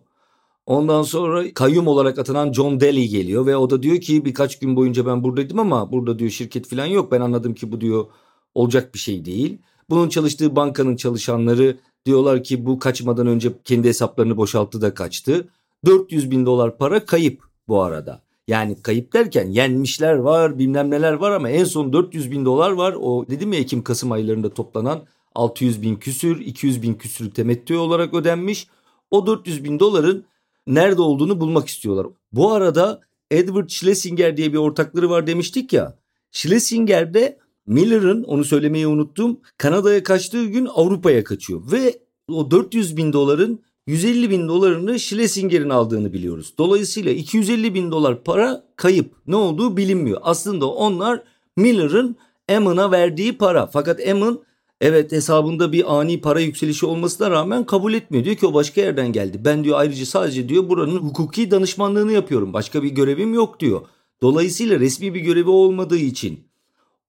Ondan 0.71 1.03
sonra 1.03 1.55
kayyum 1.55 1.87
olarak 1.87 2.19
atanan 2.19 2.53
John 2.53 2.81
Daly 2.81 3.09
geliyor 3.09 3.47
ve 3.47 3.57
o 3.57 3.71
da 3.71 3.83
diyor 3.83 4.01
ki 4.01 4.25
birkaç 4.25 4.59
gün 4.59 4.77
boyunca 4.77 5.07
ben 5.07 5.25
buradaydım 5.25 5.59
ama 5.59 5.93
burada 5.93 6.19
diyor 6.19 6.31
şirket 6.31 6.69
falan 6.69 6.87
yok. 6.87 7.13
Ben 7.13 7.21
anladım 7.21 7.55
ki 7.55 7.73
bu 7.73 7.81
diyor 7.81 8.07
olacak 8.55 8.95
bir 8.95 8.99
şey 8.99 9.25
değil. 9.25 9.59
Bunun 9.91 10.09
çalıştığı 10.09 10.57
bankanın 10.57 10.97
çalışanları 10.97 11.77
diyorlar 12.07 12.45
ki 12.45 12.67
bu 12.67 12.79
kaçmadan 12.79 13.27
önce 13.27 13.53
kendi 13.65 13.89
hesaplarını 13.89 14.37
boşalttı 14.37 14.81
da 14.81 14.95
kaçtı. 14.95 15.49
400 15.87 16.31
bin 16.31 16.47
dolar 16.47 16.79
para 16.79 17.05
kayıp 17.05 17.43
bu 17.69 17.83
arada. 17.83 18.23
Yani 18.49 18.83
kayıp 18.83 19.13
derken 19.13 19.49
yenmişler 19.49 20.15
var 20.15 20.59
bilmem 20.59 20.91
neler 20.91 21.13
var 21.13 21.31
ama 21.31 21.49
en 21.49 21.65
son 21.65 21.93
400 21.93 22.31
bin 22.31 22.45
dolar 22.45 22.71
var. 22.71 22.97
O 23.01 23.27
dedim 23.31 23.53
ya 23.53 23.59
Ekim-Kasım 23.61 24.13
aylarında 24.13 24.55
toplanan 24.55 25.01
600 25.35 25.83
bin 25.83 25.97
küsür 25.97 26.41
200 26.41 26.83
bin 26.83 26.95
küsür 26.95 27.31
temettü 27.31 27.77
olarak 27.77 28.15
ödenmiş. 28.15 28.67
O 29.11 29.27
400 29.27 29.65
bin 29.65 29.81
doların 29.81 30.30
nerede 30.67 31.03
olduğunu 31.03 31.41
bulmak 31.41 31.69
istiyorlar. 31.69 32.07
Bu 32.33 32.53
arada 32.53 33.01
Edward 33.31 33.69
Schlesinger 33.69 34.37
diye 34.37 34.53
bir 34.53 34.59
ortakları 34.59 35.11
var 35.11 35.27
demiştik 35.27 35.73
ya. 35.73 35.99
Schlesinger 36.33 37.15
de 37.15 37.39
Miller'ın 37.67 38.23
onu 38.23 38.45
söylemeyi 38.45 38.87
unuttum 38.87 39.41
Kanada'ya 39.59 40.03
kaçtığı 40.03 40.45
gün 40.45 40.67
Avrupa'ya 40.67 41.25
kaçıyor 41.25 41.73
ve 41.73 42.01
o 42.29 42.51
400 42.51 42.97
bin 42.97 43.13
doların 43.13 43.61
150 43.87 44.31
bin 44.31 44.49
dolarını 44.49 44.99
Schlesinger'in 44.99 45.71
aldığını 45.71 46.13
biliyoruz. 46.13 46.55
Dolayısıyla 46.59 47.13
250 47.13 47.75
bin 47.75 47.91
dolar 47.91 48.25
para 48.25 48.65
kayıp. 48.77 49.15
Ne 49.27 49.37
olduğu 49.37 49.77
bilinmiyor. 49.77 50.21
Aslında 50.23 50.67
onlar 50.67 51.23
Miller'ın 51.57 52.17
Emmon'a 52.49 52.91
verdiği 52.91 53.39
para. 53.39 53.67
Fakat 53.67 54.01
Emmon 54.01 54.43
Evet 54.81 55.13
hesabında 55.13 55.73
bir 55.73 55.99
ani 55.99 56.21
para 56.21 56.41
yükselişi 56.41 56.87
olmasına 56.87 57.31
rağmen 57.31 57.67
kabul 57.67 57.95
etmiyor. 57.95 58.25
Diyor 58.25 58.37
ki 58.37 58.47
o 58.47 58.55
başka 58.55 58.81
yerden 58.81 59.13
geldi. 59.13 59.41
Ben 59.45 59.65
diyor 59.65 59.79
ayrıca 59.79 60.07
sadece 60.07 60.49
diyor 60.49 60.69
buranın 60.69 60.99
hukuki 60.99 61.51
danışmanlığını 61.51 62.13
yapıyorum. 62.13 62.53
Başka 62.53 62.83
bir 62.83 62.89
görevim 62.89 63.35
yok 63.35 63.61
diyor. 63.61 63.81
Dolayısıyla 64.23 64.81
resmi 64.81 65.15
bir 65.15 65.21
görevi 65.21 65.51
olmadığı 65.51 65.97
için 65.99 66.49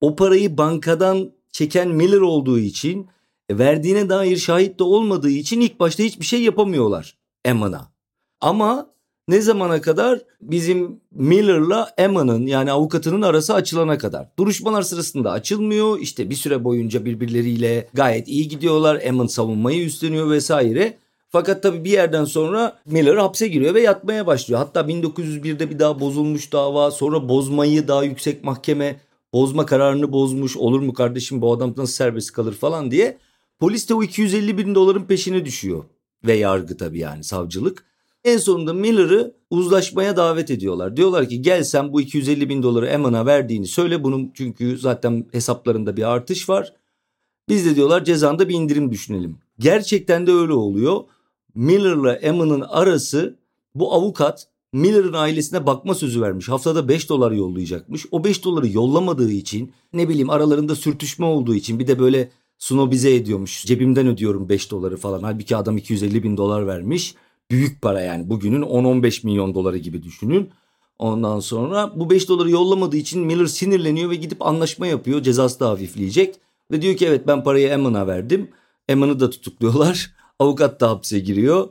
o 0.00 0.16
parayı 0.16 0.58
bankadan 0.58 1.32
çeken 1.52 1.88
Miller 1.88 2.20
olduğu 2.20 2.58
için 2.58 3.08
e, 3.48 3.58
verdiğine 3.58 4.08
dair 4.08 4.36
şahit 4.36 4.78
de 4.78 4.84
olmadığı 4.84 5.30
için 5.30 5.60
ilk 5.60 5.80
başta 5.80 6.02
hiçbir 6.02 6.24
şey 6.24 6.42
yapamıyorlar 6.42 7.16
Emman'a. 7.44 7.92
Ama 8.40 8.91
ne 9.28 9.40
zamana 9.40 9.80
kadar? 9.80 10.20
Bizim 10.40 11.00
Miller'la 11.10 11.94
Emma'nın 11.98 12.46
yani 12.46 12.72
avukatının 12.72 13.22
arası 13.22 13.54
açılana 13.54 13.98
kadar. 13.98 14.28
Duruşmalar 14.38 14.82
sırasında 14.82 15.30
açılmıyor. 15.30 15.98
İşte 15.98 16.30
bir 16.30 16.34
süre 16.34 16.64
boyunca 16.64 17.04
birbirleriyle 17.04 17.88
gayet 17.94 18.28
iyi 18.28 18.48
gidiyorlar. 18.48 18.98
Emma 19.02 19.28
savunmayı 19.28 19.84
üstleniyor 19.84 20.30
vesaire. 20.30 20.98
Fakat 21.28 21.62
tabii 21.62 21.84
bir 21.84 21.90
yerden 21.90 22.24
sonra 22.24 22.78
Miller 22.86 23.16
hapse 23.16 23.48
giriyor 23.48 23.74
ve 23.74 23.80
yatmaya 23.80 24.26
başlıyor. 24.26 24.58
Hatta 24.60 24.80
1901'de 24.80 25.70
bir 25.70 25.78
daha 25.78 26.00
bozulmuş 26.00 26.52
dava. 26.52 26.90
Sonra 26.90 27.28
bozmayı 27.28 27.88
daha 27.88 28.04
yüksek 28.04 28.44
mahkeme 28.44 29.00
bozma 29.32 29.66
kararını 29.66 30.12
bozmuş. 30.12 30.56
Olur 30.56 30.80
mu 30.80 30.92
kardeşim 30.92 31.42
bu 31.42 31.52
adam 31.52 31.74
nasıl 31.76 31.92
serbest 31.92 32.32
kalır 32.32 32.54
falan 32.54 32.90
diye. 32.90 33.18
Polis 33.60 33.88
de 33.88 33.94
o 33.94 34.02
250 34.02 34.58
bin 34.58 34.74
doların 34.74 35.04
peşine 35.04 35.44
düşüyor. 35.44 35.84
Ve 36.24 36.32
yargı 36.32 36.76
tabii 36.76 36.98
yani 36.98 37.24
savcılık. 37.24 37.91
En 38.24 38.38
sonunda 38.38 38.72
Miller'ı 38.72 39.36
uzlaşmaya 39.50 40.16
davet 40.16 40.50
ediyorlar. 40.50 40.96
Diyorlar 40.96 41.28
ki 41.28 41.42
gel 41.42 41.64
sen 41.64 41.92
bu 41.92 42.00
250 42.00 42.48
bin 42.48 42.62
doları 42.62 42.86
Eman'a 42.86 43.26
verdiğini 43.26 43.66
söyle. 43.66 44.04
Bunun 44.04 44.30
çünkü 44.34 44.78
zaten 44.78 45.26
hesaplarında 45.32 45.96
bir 45.96 46.10
artış 46.12 46.48
var. 46.48 46.72
Biz 47.48 47.66
de 47.66 47.76
diyorlar 47.76 48.04
cezanda 48.04 48.48
bir 48.48 48.54
indirim 48.54 48.92
düşünelim. 48.92 49.38
Gerçekten 49.58 50.26
de 50.26 50.32
öyle 50.32 50.52
oluyor. 50.52 51.00
Miller'la 51.54 52.12
Emma'nın 52.12 52.60
arası 52.60 53.38
bu 53.74 53.94
avukat 53.94 54.48
Miller'ın 54.72 55.12
ailesine 55.12 55.66
bakma 55.66 55.94
sözü 55.94 56.22
vermiş. 56.22 56.48
Haftada 56.48 56.88
5 56.88 57.08
dolar 57.08 57.32
yollayacakmış. 57.32 58.06
O 58.10 58.24
5 58.24 58.44
doları 58.44 58.68
yollamadığı 58.68 59.30
için 59.30 59.72
ne 59.92 60.08
bileyim 60.08 60.30
aralarında 60.30 60.76
sürtüşme 60.76 61.26
olduğu 61.26 61.54
için 61.54 61.78
bir 61.78 61.86
de 61.86 61.98
böyle 61.98 62.30
sunobize 62.58 63.14
ediyormuş. 63.14 63.64
Cebimden 63.66 64.06
ödüyorum 64.06 64.48
5 64.48 64.70
doları 64.70 64.96
falan. 64.96 65.22
Halbuki 65.22 65.56
adam 65.56 65.76
250 65.76 66.22
bin 66.22 66.36
dolar 66.36 66.66
vermiş. 66.66 67.14
Büyük 67.52 67.82
para 67.82 68.00
yani 68.00 68.30
bugünün 68.30 68.62
10-15 68.62 69.26
milyon 69.26 69.54
doları 69.54 69.78
gibi 69.78 70.02
düşünün. 70.02 70.50
Ondan 70.98 71.40
sonra 71.40 71.92
bu 71.96 72.10
5 72.10 72.28
doları 72.28 72.50
yollamadığı 72.50 72.96
için 72.96 73.26
Miller 73.26 73.46
sinirleniyor 73.46 74.10
ve 74.10 74.14
gidip 74.14 74.46
anlaşma 74.46 74.86
yapıyor. 74.86 75.22
Cezası 75.22 75.60
da 75.60 75.68
hafifleyecek. 75.68 76.34
Ve 76.70 76.82
diyor 76.82 76.96
ki 76.96 77.06
evet 77.06 77.26
ben 77.26 77.44
parayı 77.44 77.68
Emmon'a 77.68 78.06
verdim. 78.06 78.50
Emmon'u 78.88 79.20
da 79.20 79.30
tutukluyorlar. 79.30 80.10
Avukat 80.38 80.80
da 80.80 80.90
hapse 80.90 81.18
giriyor. 81.18 81.68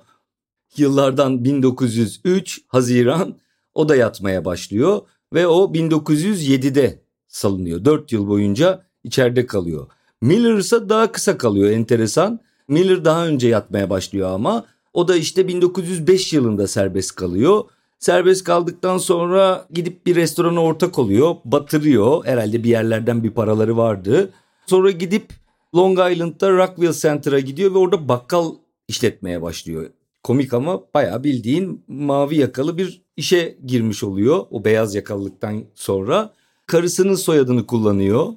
Yıllardan 0.77 1.43
1903 1.43 2.61
Haziran 2.67 3.35
o 3.73 3.89
da 3.89 3.95
yatmaya 3.95 4.45
başlıyor. 4.45 5.01
Ve 5.33 5.47
o 5.47 5.73
1907'de 5.73 7.01
salınıyor. 7.27 7.85
4 7.85 8.11
yıl 8.11 8.27
boyunca 8.27 8.85
içeride 9.03 9.45
kalıyor. 9.45 9.87
Miller 10.21 10.53
ise 10.53 10.89
daha 10.89 11.11
kısa 11.11 11.37
kalıyor 11.37 11.71
enteresan. 11.71 12.39
Miller 12.67 13.05
daha 13.05 13.27
önce 13.27 13.47
yatmaya 13.47 13.89
başlıyor 13.89 14.31
ama 14.31 14.65
o 14.93 15.07
da 15.07 15.15
işte 15.15 15.47
1905 15.47 16.33
yılında 16.33 16.67
serbest 16.67 17.15
kalıyor. 17.15 17.63
Serbest 17.99 18.43
kaldıktan 18.43 18.97
sonra 18.97 19.67
gidip 19.71 20.05
bir 20.05 20.15
restorana 20.15 20.63
ortak 20.63 20.99
oluyor. 20.99 21.35
Batırıyor. 21.45 22.25
Herhalde 22.25 22.63
bir 22.63 22.69
yerlerden 22.69 23.23
bir 23.23 23.31
paraları 23.31 23.77
vardı. 23.77 24.29
Sonra 24.65 24.91
gidip 24.91 25.33
Long 25.75 25.99
Island'da 26.11 26.49
Rockville 26.49 26.93
Center'a 26.93 27.39
gidiyor 27.39 27.73
ve 27.73 27.77
orada 27.77 28.07
bakkal 28.07 28.53
işletmeye 28.87 29.41
başlıyor. 29.41 29.89
Komik 30.23 30.53
ama 30.53 30.81
bayağı 30.93 31.23
bildiğin 31.23 31.83
mavi 31.87 32.37
yakalı 32.37 32.77
bir 32.77 33.01
işe 33.17 33.57
girmiş 33.65 34.03
oluyor 34.03 34.45
o 34.51 34.65
beyaz 34.65 34.95
yakalılıktan 34.95 35.63
sonra. 35.75 36.33
Karısının 36.65 37.15
soyadını 37.15 37.67
kullanıyor 37.67 38.27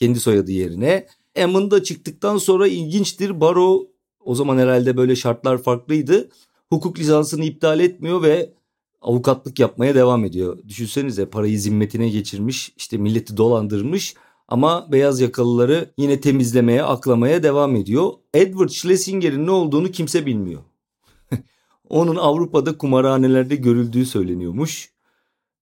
kendi 0.00 0.20
soyadı 0.20 0.52
yerine. 0.52 1.06
Emmon 1.34 1.70
da 1.70 1.82
çıktıktan 1.82 2.36
sonra 2.38 2.66
ilginçtir. 2.66 3.40
Baro 3.40 3.86
o 4.30 4.34
zaman 4.34 4.58
herhalde 4.58 4.96
böyle 4.96 5.16
şartlar 5.16 5.58
farklıydı. 5.58 6.28
Hukuk 6.68 6.98
lisansını 6.98 7.44
iptal 7.44 7.80
etmiyor 7.80 8.22
ve 8.22 8.54
avukatlık 9.00 9.58
yapmaya 9.58 9.94
devam 9.94 10.24
ediyor. 10.24 10.58
Düşünsenize 10.68 11.26
parayı 11.26 11.60
zimmetine 11.60 12.08
geçirmiş, 12.08 12.72
işte 12.76 12.96
milleti 12.96 13.36
dolandırmış 13.36 14.14
ama 14.48 14.92
beyaz 14.92 15.20
yakalıları 15.20 15.90
yine 15.98 16.20
temizlemeye, 16.20 16.82
aklamaya 16.82 17.42
devam 17.42 17.76
ediyor. 17.76 18.12
Edward 18.34 18.68
Schlesinger'in 18.68 19.46
ne 19.46 19.50
olduğunu 19.50 19.90
kimse 19.90 20.26
bilmiyor. 20.26 20.62
Onun 21.88 22.16
Avrupa'da 22.16 22.78
kumarhanelerde 22.78 23.56
görüldüğü 23.56 24.06
söyleniyormuş. 24.06 24.92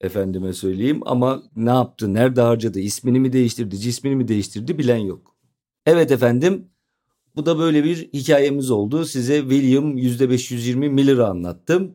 Efendime 0.01 0.53
söyleyeyim 0.53 1.01
ama 1.07 1.43
ne 1.57 1.71
yaptı, 1.71 2.15
nerede 2.15 2.41
harcadı, 2.41 2.81
ismini 2.81 3.21
mi 3.21 3.33
değiştirdi, 3.33 3.79
cismini 3.79 4.17
mi 4.17 4.29
değiştirdi 4.29 4.79
bilen 4.79 4.99
yok. 4.99 5.37
Evet 5.87 6.11
efendim 6.11 6.69
bu 7.39 7.47
da 7.47 7.59
böyle 7.59 7.85
bir 7.85 8.09
hikayemiz 8.13 8.71
oldu. 8.71 9.05
Size 9.05 9.41
William 9.41 9.99
%520 9.99 10.89
Miller'ı 10.89 11.27
anlattım. 11.27 11.95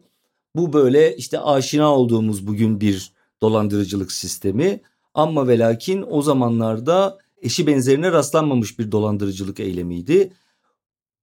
Bu 0.55 0.73
böyle 0.73 1.15
işte 1.15 1.39
aşina 1.39 1.95
olduğumuz 1.95 2.47
bugün 2.47 2.81
bir 2.81 3.11
dolandırıcılık 3.41 4.11
sistemi. 4.11 4.81
Ama 5.13 5.47
ve 5.47 5.59
lakin 5.59 6.05
o 6.09 6.21
zamanlarda 6.21 7.17
eşi 7.41 7.67
benzerine 7.67 8.11
rastlanmamış 8.11 8.79
bir 8.79 8.91
dolandırıcılık 8.91 9.59
eylemiydi. 9.59 10.33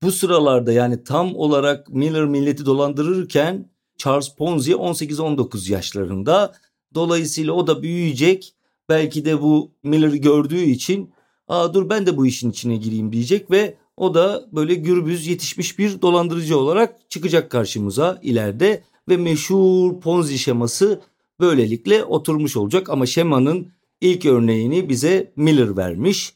Bu 0.02 0.12
sıralarda 0.12 0.72
yani 0.72 1.04
tam 1.04 1.36
olarak 1.36 1.88
Miller 1.88 2.24
milleti 2.24 2.66
dolandırırken 2.66 3.70
Charles 3.98 4.34
Ponzi 4.34 4.72
18-19 4.72 5.72
yaşlarında. 5.72 6.54
Dolayısıyla 6.94 7.52
o 7.52 7.66
da 7.66 7.82
büyüyecek. 7.82 8.54
Belki 8.88 9.24
de 9.24 9.42
bu 9.42 9.70
Miller'ı 9.82 10.16
gördüğü 10.16 10.62
için 10.62 11.12
aa 11.48 11.74
dur 11.74 11.88
ben 11.88 12.06
de 12.06 12.16
bu 12.16 12.26
işin 12.26 12.50
içine 12.50 12.76
gireyim 12.76 13.12
diyecek 13.12 13.50
ve 13.50 13.79
o 14.00 14.14
da 14.14 14.48
böyle 14.52 14.74
gürbüz 14.74 15.26
yetişmiş 15.26 15.78
bir 15.78 16.02
dolandırıcı 16.02 16.58
olarak 16.58 17.10
çıkacak 17.10 17.50
karşımıza 17.50 18.18
ileride 18.22 18.84
ve 19.08 19.16
meşhur 19.16 20.00
Ponzi 20.00 20.38
şeması 20.38 21.00
böylelikle 21.40 22.04
oturmuş 22.04 22.56
olacak 22.56 22.90
ama 22.90 23.06
şemanın 23.06 23.68
ilk 24.00 24.26
örneğini 24.26 24.88
bize 24.88 25.32
Miller 25.36 25.76
vermiş. 25.76 26.34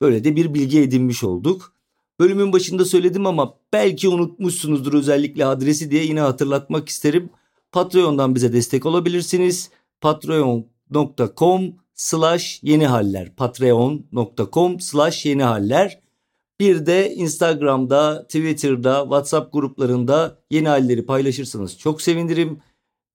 Böyle 0.00 0.24
de 0.24 0.36
bir 0.36 0.54
bilgi 0.54 0.80
edinmiş 0.80 1.24
olduk. 1.24 1.72
Bölümün 2.20 2.52
başında 2.52 2.84
söyledim 2.84 3.26
ama 3.26 3.54
belki 3.72 4.08
unutmuşsunuzdur 4.08 4.94
özellikle 4.94 5.46
adresi 5.46 5.90
diye 5.90 6.04
yine 6.04 6.20
hatırlatmak 6.20 6.88
isterim. 6.88 7.30
Patreon'dan 7.72 8.34
bize 8.34 8.52
destek 8.52 8.86
olabilirsiniz. 8.86 9.70
patreon.com 10.00 11.62
slash 11.94 12.60
yeni 12.62 12.86
haller 12.86 13.36
patreon.com 13.36 14.80
slash 14.80 15.26
yeni 15.26 15.42
haller 15.42 16.01
bir 16.62 16.86
de 16.86 17.14
Instagram'da, 17.14 18.22
Twitter'da, 18.22 19.02
WhatsApp 19.02 19.52
gruplarında 19.52 20.38
yeni 20.50 20.68
halleri 20.68 21.06
paylaşırsanız 21.06 21.78
çok 21.78 22.02
sevinirim. 22.02 22.58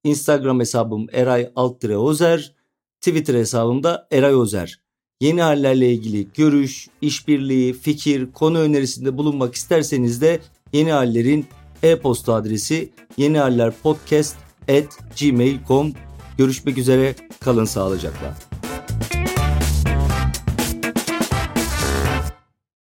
Instagram 0.03 0.59
hesabım 0.59 1.07
Eray 1.11 1.51
Alttire 1.55 1.97
Ozer, 1.97 2.55
Twitter 3.01 3.33
hesabımda 3.35 4.07
Eray 4.11 4.35
Ozer. 4.35 4.79
Yeni 5.21 5.41
hallerle 5.41 5.93
ilgili 5.93 6.27
görüş, 6.33 6.87
işbirliği, 7.01 7.73
fikir, 7.73 8.31
konu 8.31 8.59
önerisinde 8.59 9.17
bulunmak 9.17 9.55
isterseniz 9.55 10.21
de 10.21 10.39
yeni 10.73 10.91
hallerin 10.91 11.45
e-posta 11.83 12.33
adresi 12.33 12.89
yenihallerpodcast 13.17 14.35
at 14.69 14.99
gmail.com 15.19 15.93
Görüşmek 16.37 16.77
üzere, 16.77 17.15
kalın 17.39 17.65
sağlıcakla. 17.65 18.46